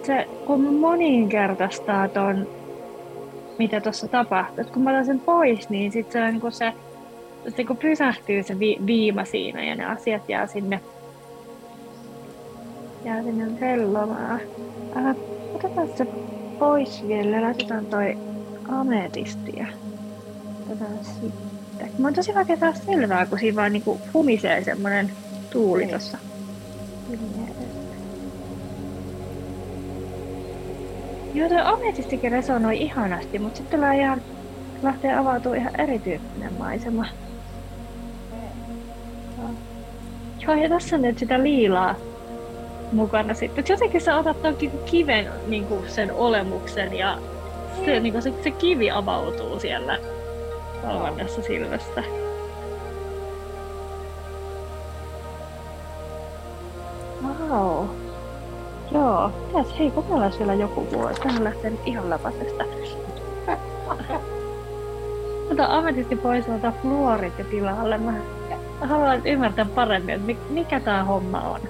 [0.03, 2.49] Se, kun moninkertaistaa ton,
[3.59, 4.65] mitä tuossa tapahtuu.
[4.65, 6.73] kun mä otan sen pois, niin sit se, niin se,
[7.57, 10.81] se kun pysähtyy se vi, viima siinä ja ne asiat jää sinne,
[13.05, 14.41] jää sinne vellomaan.
[14.97, 15.17] Äh,
[15.55, 16.07] otetaan se
[16.59, 18.19] pois vielä, laitetaan toi
[18.69, 19.67] ametistia
[20.71, 21.91] katsotaan sitten.
[21.99, 25.13] Mä on tosi vaikea saada selvää, kun siinä vaan niinku humisee semmonen
[25.51, 25.95] tuuli niin.
[25.95, 26.19] tossa.
[31.35, 34.23] Joo, toi ametistikin resonoi ihanasti, mutta sitten tulee ihan,
[34.83, 37.07] lähtee avautuu ihan erityyppinen maisema.
[40.41, 41.95] Joo, ja tässä on nyt sitä liilaa
[42.93, 43.65] mukana sitten.
[43.69, 47.19] Jotenkin sä otat toki kiven niin kuin sen olemuksen ja
[47.85, 49.99] se, niin kuin se, se kivi avautuu siellä
[50.83, 52.03] kolmannessa silmästä.
[57.23, 57.87] Wow.
[58.93, 61.21] Joo, tässä hei, kokeillaan siellä joku vuosi.
[61.21, 62.65] Tähän lähtee nyt ihan läpäisestä.
[65.53, 67.99] Ota ametisti pois, ota fluorit ja tilalle.
[67.99, 68.13] Mä
[68.81, 71.61] haluan ymmärtää paremmin, että mikä tää homma on.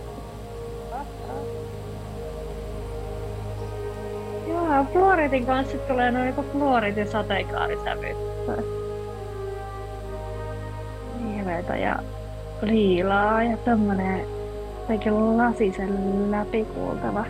[4.48, 8.16] Joo, fluoritin kanssa tulee noin niinku fluoritin sateenkaarisävy
[11.24, 11.96] vihreätä ja
[12.62, 14.26] liilaa ja tämmönen
[14.80, 17.24] jotenkin lasisen läpikuultava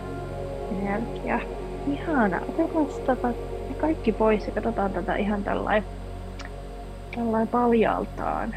[0.71, 1.39] energia.
[1.87, 2.41] Ihana.
[2.49, 3.33] Otetaan tota
[3.81, 5.83] kaikki pois ja katsotaan tätä ihan tällainen
[7.15, 8.55] tällainen paljaltaan.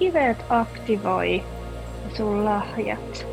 [0.00, 1.42] Kivet aktivoi
[2.16, 3.26] sun lahjat.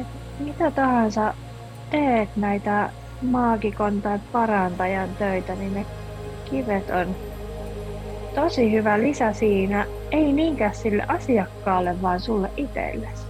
[0.00, 0.06] Et
[0.38, 1.34] mitä tahansa
[1.90, 2.90] teet näitä
[3.22, 5.86] maagikon tai parantajan töitä, niin ne
[6.50, 7.16] kivet on
[8.34, 9.86] tosi hyvä lisä siinä.
[10.10, 13.23] Ei niinkään sille asiakkaalle, vaan sulle itsellesi.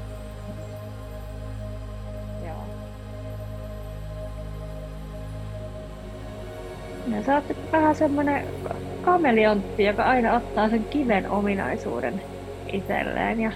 [7.26, 8.46] Sä oot vähän semmonen
[9.00, 12.22] kameleontti, joka aina ottaa sen kiven ominaisuuden
[12.72, 13.52] itselleen ja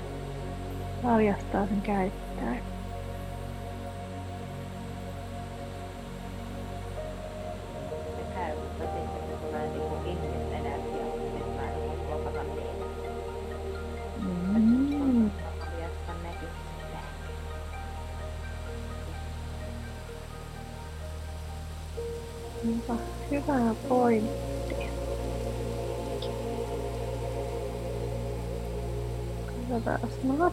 [1.02, 2.77] valjastaa sen käyttäen.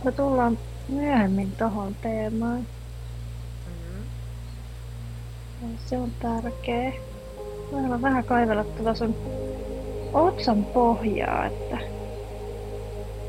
[0.06, 2.68] Me tullaan myöhemmin tohon teemaan.
[3.68, 4.04] Mm-hmm.
[5.86, 6.94] Se on tärkeä.
[7.72, 9.16] Voidaan vähän kaivella tuota sun
[10.14, 11.78] otsan pohjaa, että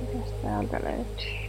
[0.01, 1.46] mitäs täältä löytyy.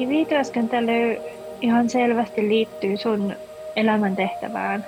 [0.00, 1.16] Kivityöskentely
[1.60, 3.36] ihan selvästi liittyy sun
[3.76, 4.86] elämäntehtävään.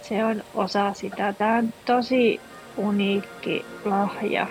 [0.00, 1.32] Se on osa sitä.
[1.32, 2.40] Tämä on tosi
[2.76, 4.46] uniikki lahja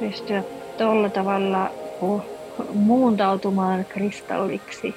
[0.00, 0.42] pystyä
[0.78, 4.94] tuolla tavalla pu- muuntautumaan kristalliksi.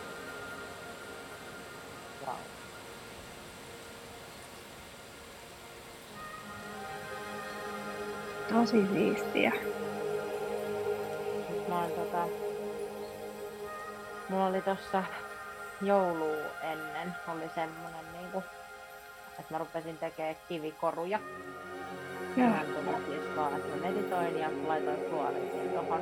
[8.49, 9.51] Tosi siistiä.
[11.73, 12.27] Mä oon tota...
[14.29, 15.03] Mulla oli tossa
[15.81, 16.31] joulu
[16.62, 18.43] ennen, oli semmonen niinku,
[19.39, 21.19] että mä rupesin tekemään kivikoruja.
[22.38, 22.49] Joo.
[22.49, 26.01] Mä tuli siis vaan, että mä meditoin ja laitoin fluoriitin tohon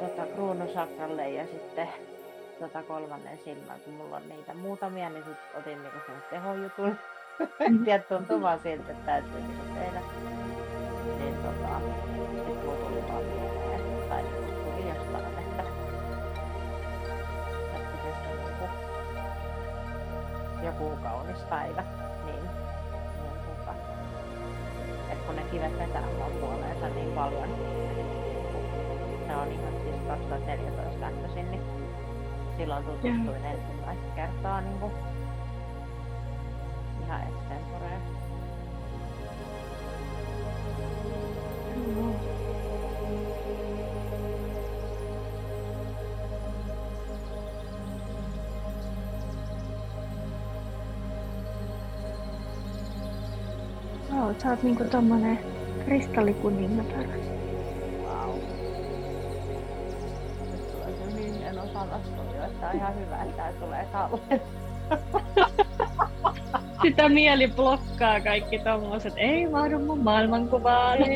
[0.00, 1.88] tota, kruunusakralle ja sitten
[2.60, 6.98] tota kolmannen silmän, kun mulla on niitä muutamia, niin sit otin niinku sen tehojutun.
[7.84, 9.91] Tiedät, tuntuu vaan siltä, että täytyy niinku tehdä.
[20.82, 21.84] Joku kaunis päivä,
[22.24, 22.50] niin,
[23.22, 23.74] niin tota,
[25.10, 28.64] että kun ne kivet vetää mua puoleensa niin paljon, niinku,
[29.26, 31.62] se on ihan siis 2014 lähtöisin, niin
[32.56, 34.92] silloin tutustuin ensimmäistä kertaa niin kuin,
[37.04, 38.02] ihan extemporeen.
[41.96, 42.31] Joo.
[54.32, 55.38] Joo, sä oot niinku tommonen
[55.84, 57.06] kristallikuningatar.
[58.02, 58.38] Wow.
[60.52, 63.86] Nyt tulee kyllä niin en osaa vastuuta, että on ihan hyvä, että tää tulee.
[66.82, 69.14] Sitä mieli blokkaa kaikki tommoset.
[69.16, 70.98] Ei mahdu mun maailmankuvaan.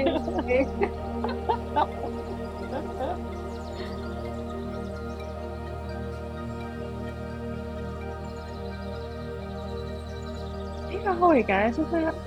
[10.90, 11.60] Ihan huikea.
[11.60, 12.25] Ja sitten mä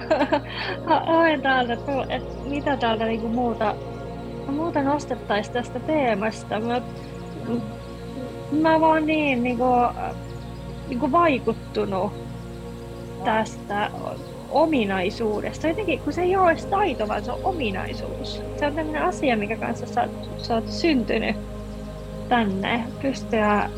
[1.06, 1.76] haen täältä,
[2.44, 3.74] mitä täältä niinku muuta,
[4.46, 6.60] muuta nostettaisiin tästä teemasta.
[6.60, 6.82] Mä,
[8.52, 9.64] mä vaan niin niinku,
[10.88, 12.12] niinku vaikuttunut
[13.24, 13.90] tästä
[14.50, 15.68] ominaisuudesta.
[15.68, 18.42] Jotenkin, kun se ei ole edes taito, vaan se on ominaisuus.
[18.56, 21.36] Se on tämmöinen asia, mikä kanssa sä, sä oot syntynyt
[22.28, 22.84] tänne.
[23.02, 23.70] Pystyä,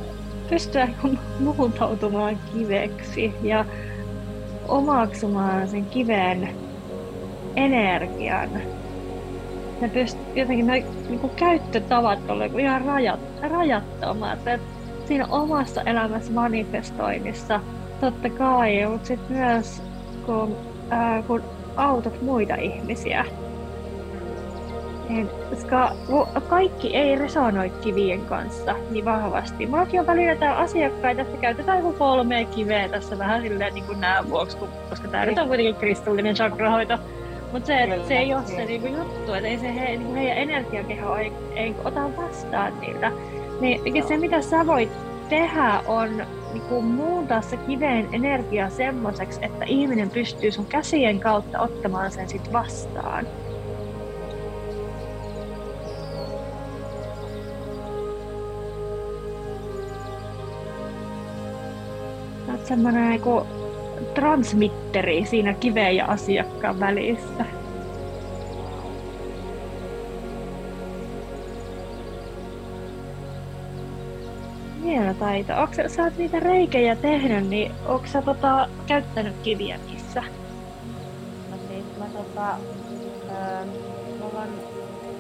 [0.49, 0.89] pystyä
[1.41, 3.65] muuntautumaan kiveksi ja
[4.69, 6.49] omaksumaan sen kiven
[7.57, 8.51] energian.
[9.81, 14.47] Ne pyst, jotenkin ne niin käyttötavat on ihan rajat, rajattomat.
[14.47, 14.61] Et
[15.05, 17.61] siinä omassa elämässä manifestoinnissa
[18.01, 19.83] totta kai, mutta sitten myös
[20.27, 20.57] kun,
[20.91, 21.43] ää, kun
[21.77, 23.25] autat muita ihmisiä.
[25.09, 25.93] Niin, koska
[26.49, 29.67] kaikki ei resonoi kivien kanssa niin vahvasti.
[29.67, 34.01] Mullakin on välillä täällä asiakkaita, että käytetään joku kolme kiveä tässä vähän silleen niin kuin
[34.01, 36.99] nämä vuoksi, kun- koska tämä nyt on kuitenkin kristallinen chakrahoito.
[37.53, 40.39] Mutta se, että se ei ole se niinku juttu, että ei se he, niinku heidän
[40.39, 43.13] energiakeho ei, ei ota vastaan niiltä.
[43.61, 44.93] Niin se mitä sä voit
[45.29, 52.13] tehdä on niinku muuntaa se kiveen energia semmoiseksi, että ihminen pystyy sun käsien kautta ottamaan
[52.13, 53.27] sen sit vastaan.
[62.65, 63.47] Semmonen niinku
[64.15, 67.47] transmitteri siinä kiveen ja asiakkaan välissä.
[74.83, 75.53] Hieno taito.
[75.57, 80.23] Onko sä oot niitä reikejä tehnyt, niin onko sä tota, käyttänyt kiviä niissä?
[81.51, 82.61] No siis mä tota,
[83.31, 83.67] öö,
[84.19, 84.65] mulla on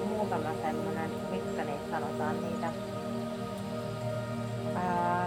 [0.08, 2.74] muutama semmonen, mitkä niitä sanotaan niitä,
[4.76, 5.23] öö,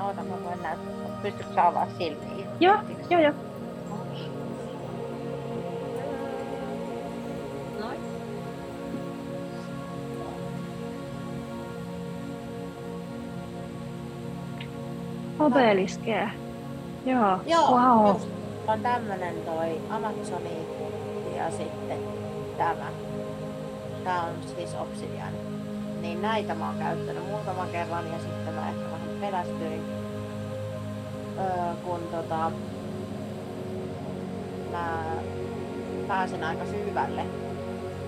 [0.00, 2.46] no oota mä voin näyttää, pystytkö sä avaa silmiä?
[2.60, 2.78] Joo,
[3.10, 3.32] joo, joo.
[7.80, 7.98] Noin.
[15.38, 16.30] Obeliskea.
[17.06, 18.06] Joo, Joo, wow.
[18.14, 18.28] just.
[18.66, 20.66] on tämmönen toi Amazoni
[21.36, 21.98] ja sitten
[22.56, 22.86] tämä.
[24.04, 25.32] Tää on siis Obsidian.
[26.00, 28.89] Niin näitä mä oon käyttänyt muutaman kerran ja sitten mä ehkä
[29.20, 29.82] pelästyin.
[31.38, 32.52] Öö, kun tota,
[34.70, 35.04] mä
[36.08, 37.24] pääsin aika syvälle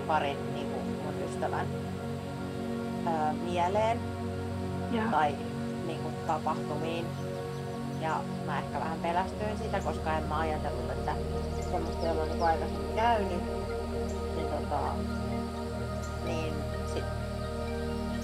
[0.07, 1.67] parin niin kuin mun ystävän
[3.07, 3.99] öö, mieleen
[4.91, 5.03] Joo.
[5.11, 5.35] tai
[5.87, 7.05] niin kuin, tapahtumiin.
[8.01, 11.11] Ja mä ehkä vähän pelästyin sitä, koska en mä ajatellut, että
[11.71, 13.43] semmoista ei ole niin aikaisemmin käynyt.
[14.35, 14.79] Niin, tota,
[16.25, 16.53] niin
[16.93, 17.03] sit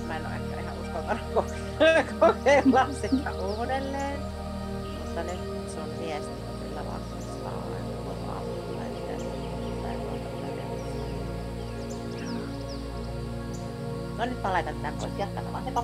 [0.08, 1.34] mä en ole ehkä ihan uskaltanut
[1.80, 4.20] ko- kokeilla sitä uudelleen.
[5.00, 7.52] Mutta nyt sun viesti kyllä vahvistaa
[8.04, 8.42] tuota,
[8.78, 9.24] teet.
[14.18, 15.12] No nyt mä laitan tän pois.
[15.18, 15.64] Jatkana vaan.
[15.64, 15.84] Heippa.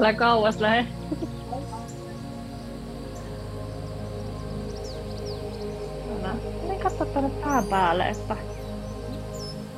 [0.00, 0.86] Älä kauas lähe.
[6.22, 6.28] No,
[6.68, 8.36] niin katso tuonne pään päälle, että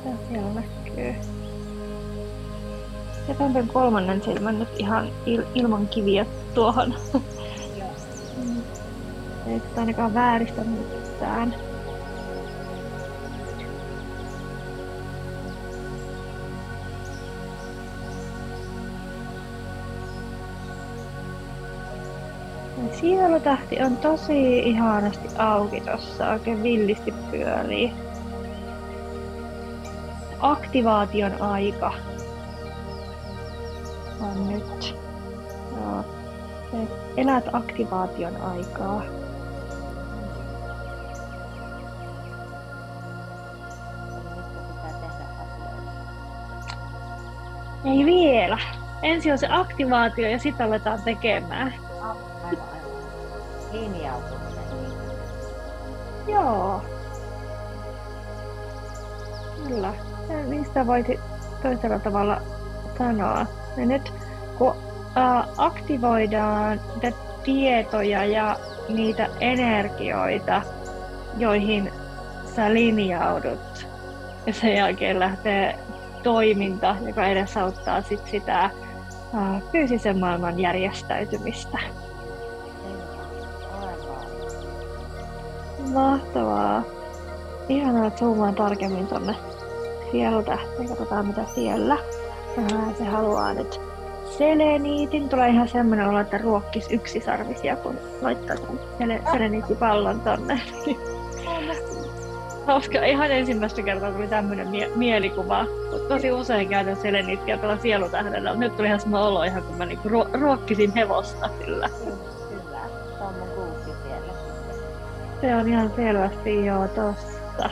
[0.05, 1.30] mitä siellä näkyy.
[3.31, 6.93] Jätän tämän kolmannen silmän nyt ihan il- ilman kiviä tuohon.
[9.47, 11.55] Ei sitä ainakaan vääristä mitään.
[22.99, 27.93] Sielutähti on tosi ihanasti auki tossa, oikein villisti pyörii.
[30.39, 31.93] Aktivaation aika
[34.21, 34.95] on nyt.
[37.17, 39.01] Elät aktivaation aikaa.
[47.85, 48.57] Ei vielä.
[49.01, 51.73] Ensin on se aktivaatio ja sitten aletaan tekemään.
[53.71, 54.91] Linjautuminen.
[56.27, 56.81] Joo.
[59.67, 59.93] Kyllä.
[60.47, 61.19] Niistä voisi
[61.61, 62.41] toisella tavalla
[62.97, 63.45] sanoa.
[63.77, 64.13] Ja nyt
[64.57, 64.75] kun
[65.57, 68.59] aktivoidaan niitä tietoja ja
[68.89, 70.61] niitä energioita,
[71.37, 71.91] joihin
[72.55, 73.87] sä linjaudut,
[74.45, 75.79] ja sen jälkeen lähtee
[76.23, 78.69] toiminta, joka edesauttaa sit sitä
[79.33, 81.77] ää, fyysisen maailman järjestäytymistä.
[85.93, 86.83] Mahtavaa.
[87.69, 89.35] Ihanaa, että zoomaan tarkemmin tonne
[90.11, 90.87] sielutähteen.
[90.87, 91.97] Katsotaan mitä siellä.
[92.57, 93.81] Ää, se haluaa nyt
[94.37, 95.29] seleniitin.
[95.29, 100.61] Tulee ihan semmoinen olo, että ruokkis yksisarvisia, kun laittaa sen sele- seleniittipallon tonne.
[102.67, 103.05] Hauska.
[103.05, 105.65] Ihan ensimmäistä kertaa tuli tämmöinen mie- mielikuva.
[106.07, 109.85] Tosi usein käytän seleniittiä tuolla sielutähdellä, mutta nyt tuli ihan sama olo ihan kun mä
[109.85, 111.89] niinku ruo- ruokkisin hevosta sillä.
[112.49, 112.79] Kyllä.
[113.17, 113.73] Se on mun
[114.03, 114.33] siellä.
[115.41, 117.69] Se on ihan selvästi joo tossa.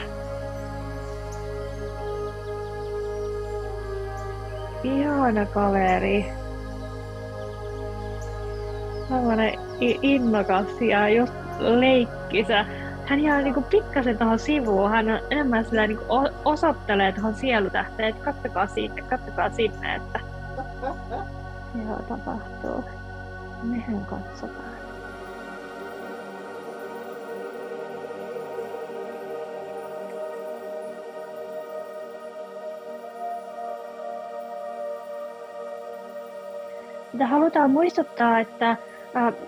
[4.83, 6.25] Ihana kaveri.
[9.09, 12.65] Sellainen i- innokas ja just leikkisä.
[13.05, 14.89] Hän jää niinku pikkasen tuohon sivuun.
[14.91, 16.05] Hän on enemmän sillä niinku
[16.45, 20.19] osoittelee tuohon sielutähteen, että kattokaa sinne, kattokaa sinne, että
[21.87, 22.83] joo tapahtuu.
[23.63, 24.78] Mehän katsotaan.
[37.11, 38.77] Mutta halutaan muistuttaa, että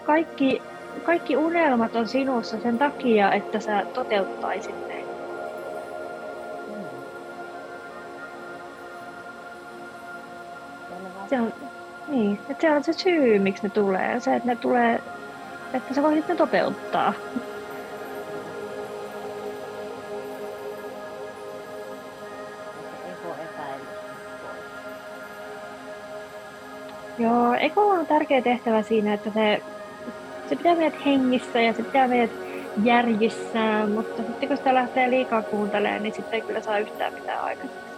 [0.03, 0.61] kaikki,
[1.03, 5.07] kaikki unelmat on sinussa sen takia, että sä toteuttaisit ne.
[11.29, 11.53] Se on,
[12.07, 14.19] niin, että se on se syy, miksi ne tulee.
[14.19, 15.03] Se, että ne tulee,
[15.73, 17.13] että sä voisit ne toteuttaa.
[27.17, 29.63] Joo, Eko on tärkeä tehtävä siinä, että se,
[30.49, 32.31] se pitää meidät hengissä ja se pitää meidät
[32.83, 37.43] järjissään, mutta sitten kun sitä lähtee liikaa kuuntelemaan, niin sitten ei kyllä saa yhtään mitään
[37.43, 37.91] aikaiseksi.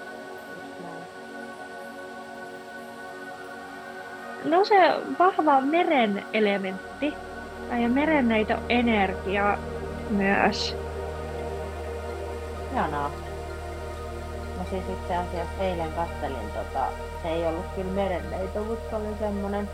[4.44, 4.76] No se
[5.20, 7.14] vahva meren elementti
[7.82, 9.58] ja merenneito energia
[10.10, 10.78] myös.
[12.72, 13.23] Ihanaa.
[14.64, 16.86] Mä siis itse asiassa eilen kattelin tota,
[17.24, 19.70] se ei ollut kyllä merenneito, mutta oli semmonen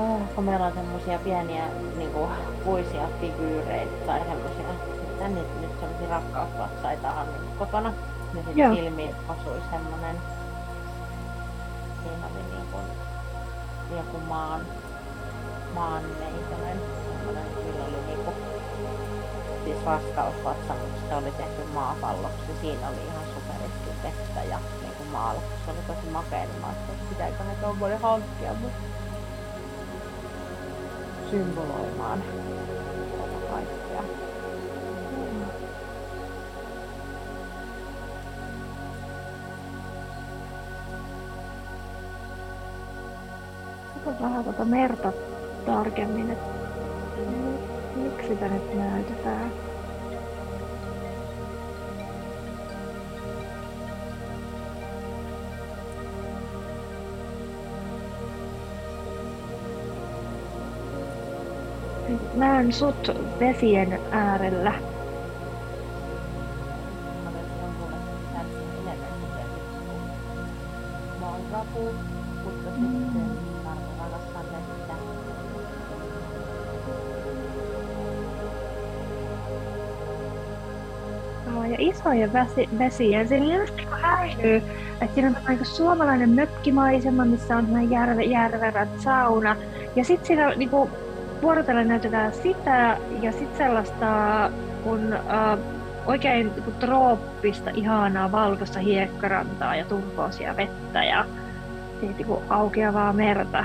[0.00, 1.64] äh, kun meillä on semmosia pieniä
[1.96, 2.28] niinku,
[2.64, 4.68] puisia figyyreitä tai semmosia,
[5.12, 7.88] mitä nyt, nyt semmosia rakkauspatsaita on niin kotona.
[8.34, 8.74] Ja sitten Joo.
[8.74, 10.16] silmiin osui semmonen,
[12.02, 12.78] siinä oli niinku
[13.96, 14.60] joku maan,
[15.74, 18.45] maan neitonen, semmonen, millä oli niinku
[19.66, 22.52] siis raskauspatsa, mutta oli tehty maapalloksi.
[22.60, 25.54] Siinä oli ihan superisti vettä ja niinku maalattu.
[25.64, 28.78] Se oli tosi makea, niin mä ajattelin, että pitääkö ne tommonen hankkia, mutta
[31.30, 32.22] symboloimaan
[33.18, 34.02] tätä kaikkea.
[44.04, 45.12] Kato vähän tuota merta
[45.66, 46.65] tarkemmin, että
[48.28, 49.52] sitä nyt näytetään.
[62.34, 63.10] Näen sut
[63.40, 64.70] vesien äärellä.
[67.24, 67.90] Mä kun
[71.20, 71.94] maanrapu,
[72.44, 73.45] mutta sitten
[81.78, 83.28] Joo, ja isojen vesi, vesien.
[83.28, 88.22] Siinä just niinku häilyy, että siinä on tämmöinen niinku suomalainen mökkimaisema, missä on tämmöinen järve,
[88.22, 89.56] järvevät sauna.
[89.96, 90.90] Ja sitten siinä niinku,
[91.42, 94.50] vuorotellen näytetään sitä ja sitten sellaista
[94.84, 95.58] kun äh,
[96.06, 101.24] oikein niinku, trooppista, ihanaa valkoista hiekkarantaa ja turkoosia vettä ja
[102.00, 103.64] siitä niinku, aukeavaa merta.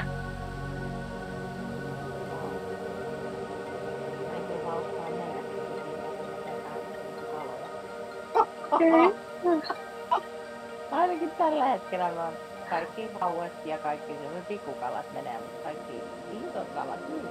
[8.82, 9.22] Okei.
[10.92, 12.34] Ainakin tällä hetkellä mä oon
[12.70, 15.94] kaikki hauet ja kaikki sellaiset pikkukalat menee, mutta kaikki
[16.32, 17.30] isot kalat niin.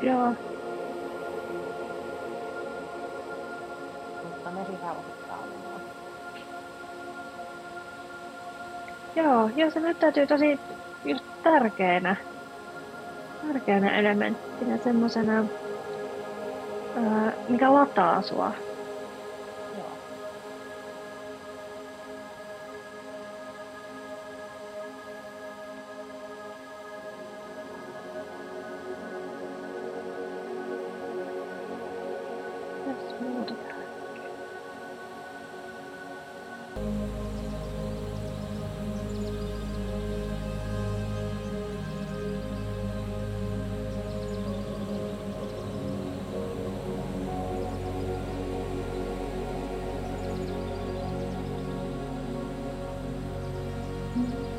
[0.00, 0.34] Joo.
[4.22, 5.80] Mutta meri rauhoittaa minua.
[9.16, 10.60] Joo, joo, se näyttäytyy tosi
[11.04, 12.16] just tärkeänä,
[13.46, 15.46] tärkeänä elementtinä, semmosena,
[16.94, 18.67] ää, mikä lataa sua.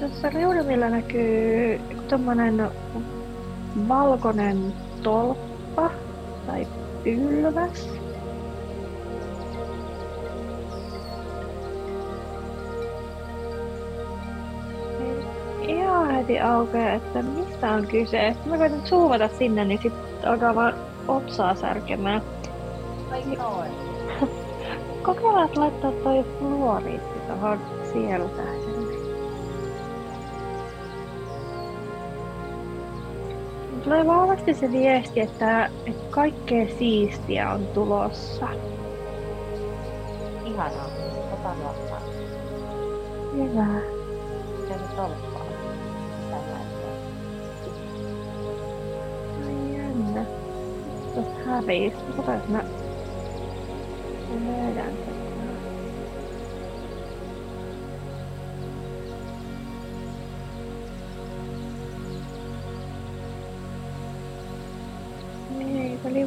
[0.10, 1.80] Tässä reunamilla näkyy
[2.10, 2.70] tommonen
[3.88, 5.92] valkoinen tolppa
[6.48, 6.68] tai
[7.04, 7.90] pylväs.
[15.62, 18.30] Ihan heti aukeaa, että mistä on kyse.
[18.34, 20.74] Sitten mä koitan zoomata sinne, niin sitten alkaa vaan
[21.08, 22.22] otsaa särkemään.
[23.12, 23.24] Ai.
[25.04, 27.60] Kokeillaan laittaa toi fluoriitti tuohon
[27.94, 28.59] sielutähdelle.
[33.84, 38.48] Tulee vahvasti se viesti, että, että kaikkea siistiä on tulossa.
[40.46, 40.90] Ihanaa.
[41.34, 42.02] Otan vastaan.
[43.34, 43.82] Hyvä.
[44.68, 45.46] Se on tolppaa.
[46.30, 46.60] Tämä
[49.48, 50.26] Ai jännä.
[51.14, 51.96] Tuosta hävisi.
[52.08, 52.64] Katsotaan, jos mä
[54.30, 55.19] löydän tätä.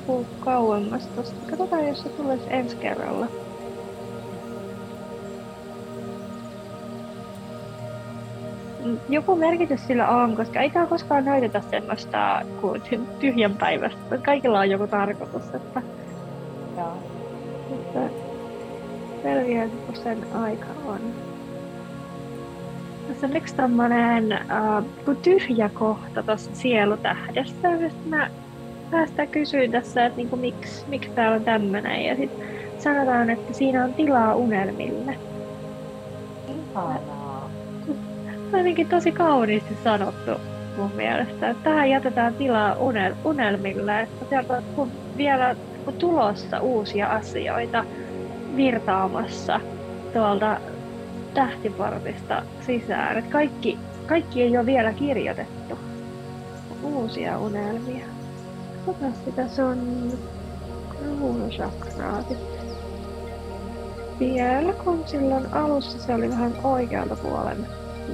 [0.03, 1.51] Liukuu kauemmas tosta.
[1.51, 3.27] Katsotaan, jos se tulisi ensi kerralla.
[9.09, 12.83] Joku merkitys sillä on, koska ei tää koskaan näytetä semmoista kuin
[13.21, 14.19] tyhjän päivästä.
[14.19, 15.83] Kaikilla on joku tarkoitus, että,
[16.77, 16.97] Joo.
[17.73, 18.01] että
[19.23, 21.01] selviää, kun sen aika on.
[23.09, 27.79] Tässä on yksi tommonen äh, kuin tyhjä kohta tuossa sielutähdessä.
[27.79, 28.31] Sit mä
[28.93, 32.05] päästään kysyä tässä, että niinku, miksi, miksi täällä on tämmönen.
[32.05, 35.19] Ja sitten sanotaan, että siinä on tilaa unelmille.
[36.49, 37.51] Ihanaa.
[37.87, 40.31] Se on jotenkin tosi kauniisti sanottu
[40.77, 41.51] mun mielestä.
[41.51, 47.85] Että tähän jätetään tilaa unel, unelmille, että sieltä on vielä kun tulossa uusia asioita
[48.57, 49.61] virtaamassa
[50.13, 50.61] tuolta
[51.35, 53.19] tähtiportista sisään.
[53.19, 55.79] Että kaikki, kaikki ei ole vielä kirjoitettu.
[56.83, 58.22] uusia unelmia.
[58.87, 60.13] Katsotaan sitä sun
[60.91, 62.25] kruunusakraa.
[64.21, 67.67] Vielä kun silloin alussa se oli vähän oikealta puolen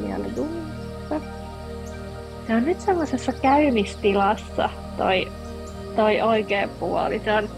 [0.03, 1.21] vielä jumissa.
[2.47, 5.29] Se on nyt semmoisessa käymistilassa toi,
[5.97, 7.21] toi oikea puoli.
[7.25, 7.49] Se on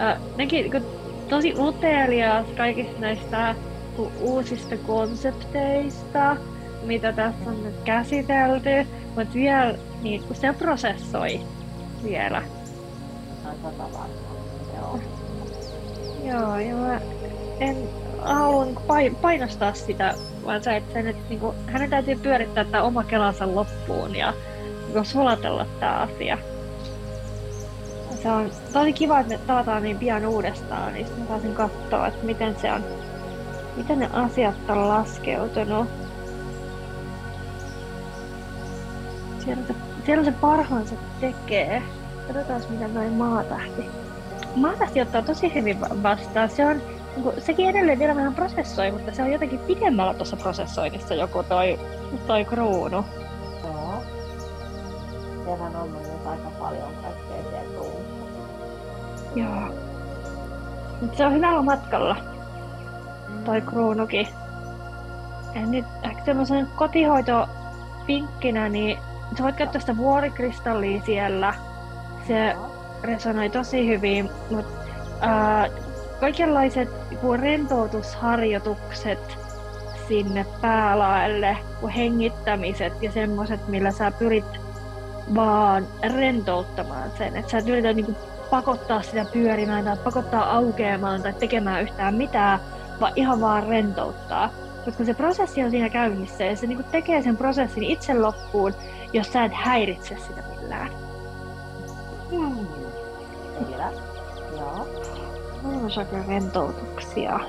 [0.00, 0.82] äh, nekin, kun
[1.28, 3.54] tosi utelias kaikista näistä
[4.20, 6.36] uusista konsepteista,
[6.82, 8.86] mitä tässä on nyt käsitelty,
[9.16, 11.40] mutta vielä niin, se prosessoi
[12.02, 12.42] vielä.
[14.76, 15.00] Joo.
[16.24, 17.00] Joo, ja mä
[17.60, 17.88] en
[18.18, 22.82] halua niin painostaa sitä, vaan se, että sen, että niin kuin, hänen täytyy pyörittää tämä
[22.82, 24.32] oma kelansa loppuun ja
[24.94, 26.38] niin sulatella tämä asia.
[28.22, 32.26] Se on tosi kiva, että me tavataan niin pian uudestaan, niin mä saisin katsoa, että
[32.26, 32.84] miten se on,
[33.76, 35.88] miten ne asiat on laskeutunut.
[39.38, 39.74] Siellä se,
[40.06, 41.82] siellä se parhaansa tekee.
[42.26, 43.90] Katsotaan, mitä noin maatähti.
[44.56, 46.50] Maatähti ottaa tosi hyvin vastaan.
[46.50, 46.82] Se on,
[47.14, 51.80] niinku, sekin edelleen vielä vähän prosessoi, mutta se on jotenkin pidemmällä tuossa prosessoinnissa joku toi,
[52.26, 53.04] toi kruunu.
[53.64, 54.02] Joo.
[55.44, 58.26] Sehän on myös aika paljon kaikkea siellä kruunussa.
[59.34, 59.74] Joo.
[61.00, 62.16] Mutta se on hyvällä matkalla.
[63.44, 63.66] Toi mm.
[63.66, 64.28] kruunukin.
[65.54, 67.48] Ja nyt ehkä semmoisen kotihoito
[68.06, 68.98] pinkkinä, niin
[69.38, 71.54] sä voit käyttää sitä vuorikristallia siellä.
[72.28, 72.56] Se
[73.02, 74.86] resonoi tosi hyvin, mutta
[76.20, 76.88] kaikenlaiset
[77.40, 79.38] rentoutusharjoitukset
[80.08, 81.56] sinne päälaelle,
[81.96, 84.44] hengittämiset ja semmoiset, millä sä pyrit
[85.34, 87.36] vaan rentouttamaan sen.
[87.36, 88.16] Että sä et yritä niinku
[88.50, 92.60] pakottaa sitä pyörimään tai pakottaa aukeamaan tai tekemään yhtään mitään,
[93.00, 94.50] vaan ihan vaan rentouttaa.
[94.84, 98.74] Koska se prosessi on siinä käynnissä ja se niinku tekee sen prosessin itse loppuun,
[99.12, 101.05] jos sä et häiritse sitä millään.
[103.58, 103.92] Kyllä.
[104.58, 104.88] Joo.
[105.62, 107.40] Kolmosakin rentoutuksia.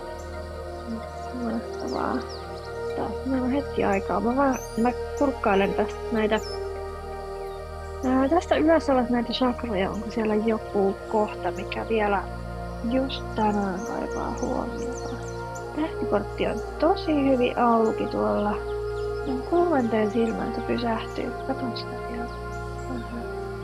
[1.43, 2.17] Mahtavaa.
[2.95, 4.19] Taas on hetki aikaa.
[4.19, 6.39] Mä, vaan, mä kurkkailen tästä näitä
[8.05, 12.23] Ää, tästä ylös olet näitä chakroja, onko siellä joku kohta, mikä vielä
[12.91, 15.09] just tänään kaipaa huomiota.
[15.75, 18.57] Tähtikortti on tosi hyvin auki tuolla.
[19.49, 21.31] Kuumenteen silmään se pysähtyy.
[21.47, 22.06] Katon sitä vielä.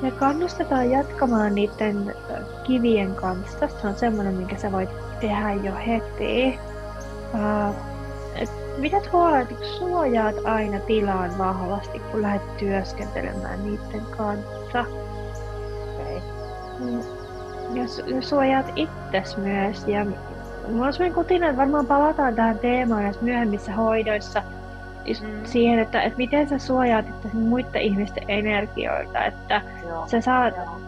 [0.04, 2.16] Me kannustetaan jatkamaan niiden
[2.64, 3.68] kivien kanssa.
[3.82, 4.90] Se on semmoinen, minkä sä voit
[5.20, 6.60] tehdä jo heti.
[7.34, 7.76] Uh,
[8.82, 14.86] Pidät huolta, että suojaat aina tilaan vahvasti, kun lähdet työskentelemään niiden kanssa.
[15.94, 16.22] Okay.
[16.80, 17.00] Mm.
[17.74, 19.88] Ja, su- suojaat itses myös.
[19.88, 20.06] Ja
[20.68, 24.44] mulla on sellainen kutina, että varmaan palataan tähän teemaan myöhemmissä hoidoissa.
[25.06, 25.46] Mm.
[25.46, 29.26] siihen, että, että miten sä suojaat itse muiden ihmisten energioilta.
[29.26, 30.08] Että Joo.
[30.08, 30.80] sä saat, Joo.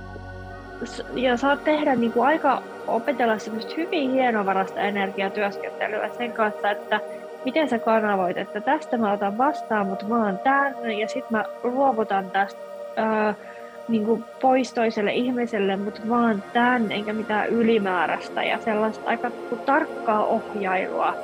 [1.16, 7.00] ja saat tehdä niin kuin aika opetella semmoista hyvin hienovarasta energiatyöskentelyä sen kanssa, että
[7.46, 11.46] miten sä kanavoit, että tästä mä otan vastaan, mutta mä oon tänne ja sitten mä
[11.64, 12.62] luovutan tästä
[12.96, 13.36] ää,
[13.88, 19.32] niin kuin pois toiselle ihmiselle, mutta vaan tän, enkä mitään ylimääräistä ja sellaista aika
[19.66, 21.16] tarkkaa ohjailua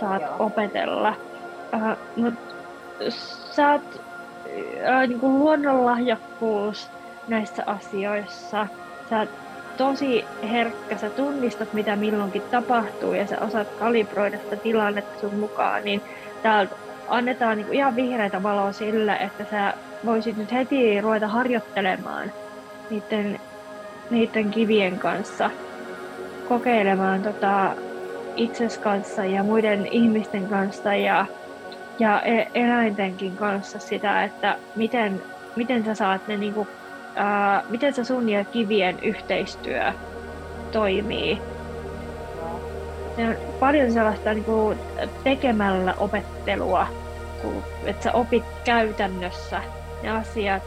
[0.00, 0.36] saat Joo.
[0.38, 1.14] opetella.
[1.82, 2.54] Ää, mutta
[3.52, 4.02] sä oot
[4.84, 6.90] ää, niin kuin luonnonlahjakkuus
[7.28, 8.66] näissä asioissa.
[9.10, 9.28] Sä oot
[9.76, 15.84] tosi herkkä, sä tunnistat mitä milloinkin tapahtuu ja sä osaat kalibroida sitä tilannetta sun mukaan,
[15.84, 16.02] niin
[16.42, 16.76] täältä
[17.08, 19.74] annetaan niinku ihan vihreitä valoa sille, että sä
[20.04, 22.32] voisit nyt heti ruveta harjoittelemaan
[22.90, 23.40] niiden,
[24.10, 25.50] niiden kivien kanssa,
[26.48, 27.76] kokeilemaan tota
[28.36, 31.26] itses kanssa ja muiden ihmisten kanssa ja,
[31.98, 35.22] ja e-, eläintenkin kanssa sitä, että miten,
[35.56, 36.68] miten sä saat ne niinku
[37.14, 39.92] ää, miten se sun ja kivien yhteistyö
[40.72, 41.38] toimii.
[43.16, 44.78] Se on paljon sellaista niin kuin,
[45.24, 46.86] tekemällä opettelua,
[47.42, 49.62] kun, että sä opit käytännössä
[50.02, 50.62] ne asiat.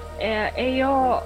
[0.55, 1.23] Ei ole,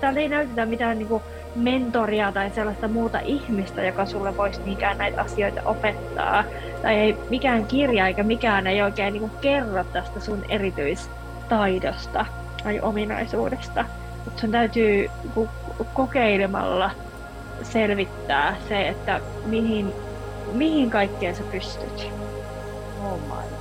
[0.00, 1.22] täällä ei näytetä mitään niin kuin,
[1.56, 6.44] mentoria tai sellaista muuta ihmistä, joka sulle voisi niinkään näitä asioita opettaa.
[6.86, 12.26] Tai ei mikään kirja eikä mikään ei oikein niin kuin, kerro tästä sun erityistaidosta
[12.62, 13.84] tai ominaisuudesta.
[14.24, 15.10] Mutta sun täytyy
[15.94, 16.90] kokeilemalla
[17.62, 19.92] selvittää se, että mihin,
[20.52, 22.08] mihin kaikkeen sä pystyt.
[23.04, 23.56] Oh my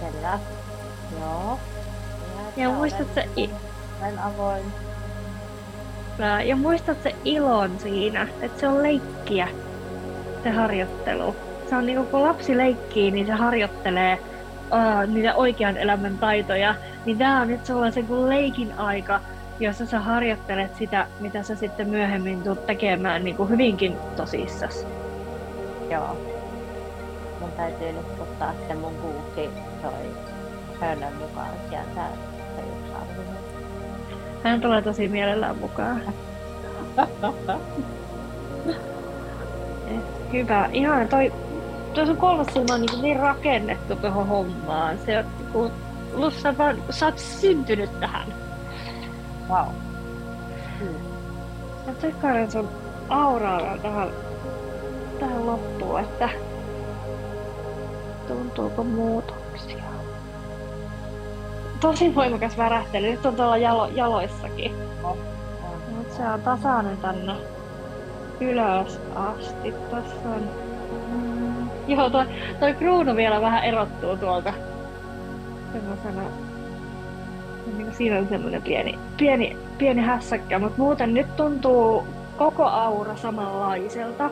[0.00, 0.38] Kyllä.
[1.20, 1.58] Joo.
[2.56, 3.28] Ja, ja muistat se...
[3.36, 3.50] I-
[4.22, 4.64] avoin.
[6.44, 9.48] Ja muistat se ilon siinä, että se on leikkiä,
[10.42, 11.36] se harjoittelu.
[11.68, 14.18] Se on niinku kun lapsi leikkii, niin se harjoittelee
[14.54, 16.74] uh, niitä oikean elämän taitoja.
[17.06, 19.20] Niin tää on nyt sellaisen kuin leikin aika
[19.60, 24.86] jossa sä harjoittelet sitä, mitä sä sitten myöhemmin tulet tekemään niin kuin hyvinkin tosissas.
[25.90, 26.16] Joo.
[27.40, 29.50] Mun täytyy nyt ottaa se mun buukki
[29.82, 29.92] toi
[30.80, 32.00] Hörnön mukaan sieltä.
[34.42, 36.02] Hän tulee tosi mielellään mukaan.
[40.32, 40.68] Hyvä.
[40.72, 41.32] Ihan toi,
[42.18, 44.98] kolmas silmä on niin, niin rakennettu tuohon hommaan.
[45.06, 45.72] Se on niin
[46.14, 48.34] Lussa vaan, sä oot syntynyt tähän.
[49.48, 49.68] Wow.
[51.86, 52.68] Mä tsekkailen sun
[53.08, 54.08] auraa tähän,
[55.20, 56.28] tähän loppuun, että
[58.28, 59.84] tuntuuko muutoksia.
[61.80, 63.10] Tosi voimakas värähtely.
[63.10, 64.72] Nyt on tuolla jalo, jaloissakin.
[65.02, 65.16] Oh,
[65.96, 67.34] Mut se on tasainen tänne
[68.40, 69.72] ylös asti.
[69.90, 70.63] Tossa on...
[71.88, 72.24] Joo, toi,
[72.60, 74.52] toi kruunu vielä vähän erottuu tuolta.
[75.72, 76.22] Semmosena...
[77.76, 82.06] Niin siinä on semmoinen pieni, pieni, pieni hässäkkä, mutta muuten nyt tuntuu
[82.36, 84.30] koko aura samanlaiselta.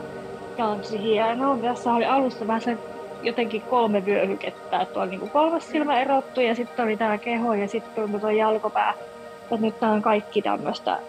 [0.57, 1.57] Tää on tosi hienoa.
[1.57, 2.77] Tässä oli alussa vähän se
[3.23, 4.81] jotenkin kolme vyöhykettä.
[4.81, 8.29] Että tuolla niin kolmas silmä erottui ja sitten oli tää keho ja sitten tuntui tuo
[8.29, 8.93] jalkopää.
[9.41, 10.99] Että nyt tää on kaikki tämmöistä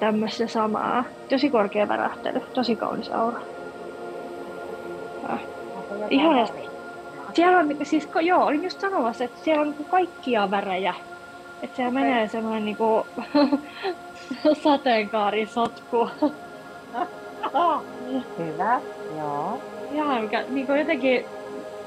[0.00, 1.04] tämmöistä samaa.
[1.30, 3.40] Tosi korkea värähtely, tosi kaunis aura.
[6.10, 6.48] Ihan
[7.34, 10.94] Siellä on, siis joo, olin just sanomassa, että siellä on niinku kaikkia värejä.
[11.62, 13.06] Että siellä menee semmoinen niinku
[14.64, 16.10] sateenkaarisotku.
[18.38, 18.80] Hyvä,
[19.18, 19.60] joo.
[19.92, 21.24] Ihan mikä niinku jotenkin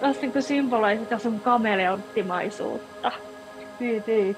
[0.02, 3.12] taas niinku symboloi sitä sun kameleonttimaisuutta.
[3.80, 4.38] Niin, niin.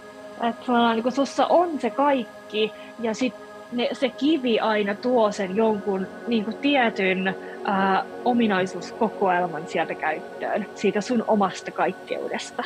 [0.50, 6.08] Että niinku sussa on se kaikki ja sit ne, se kivi aina tuo sen jonkun
[6.28, 12.64] niin kuin tietyn ää, ominaisuuskokoelman sieltä käyttöön, siitä sun omasta kaikkeudesta.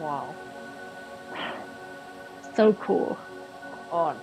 [0.00, 0.28] Wow.
[2.56, 3.14] So cool.
[3.90, 4.16] On.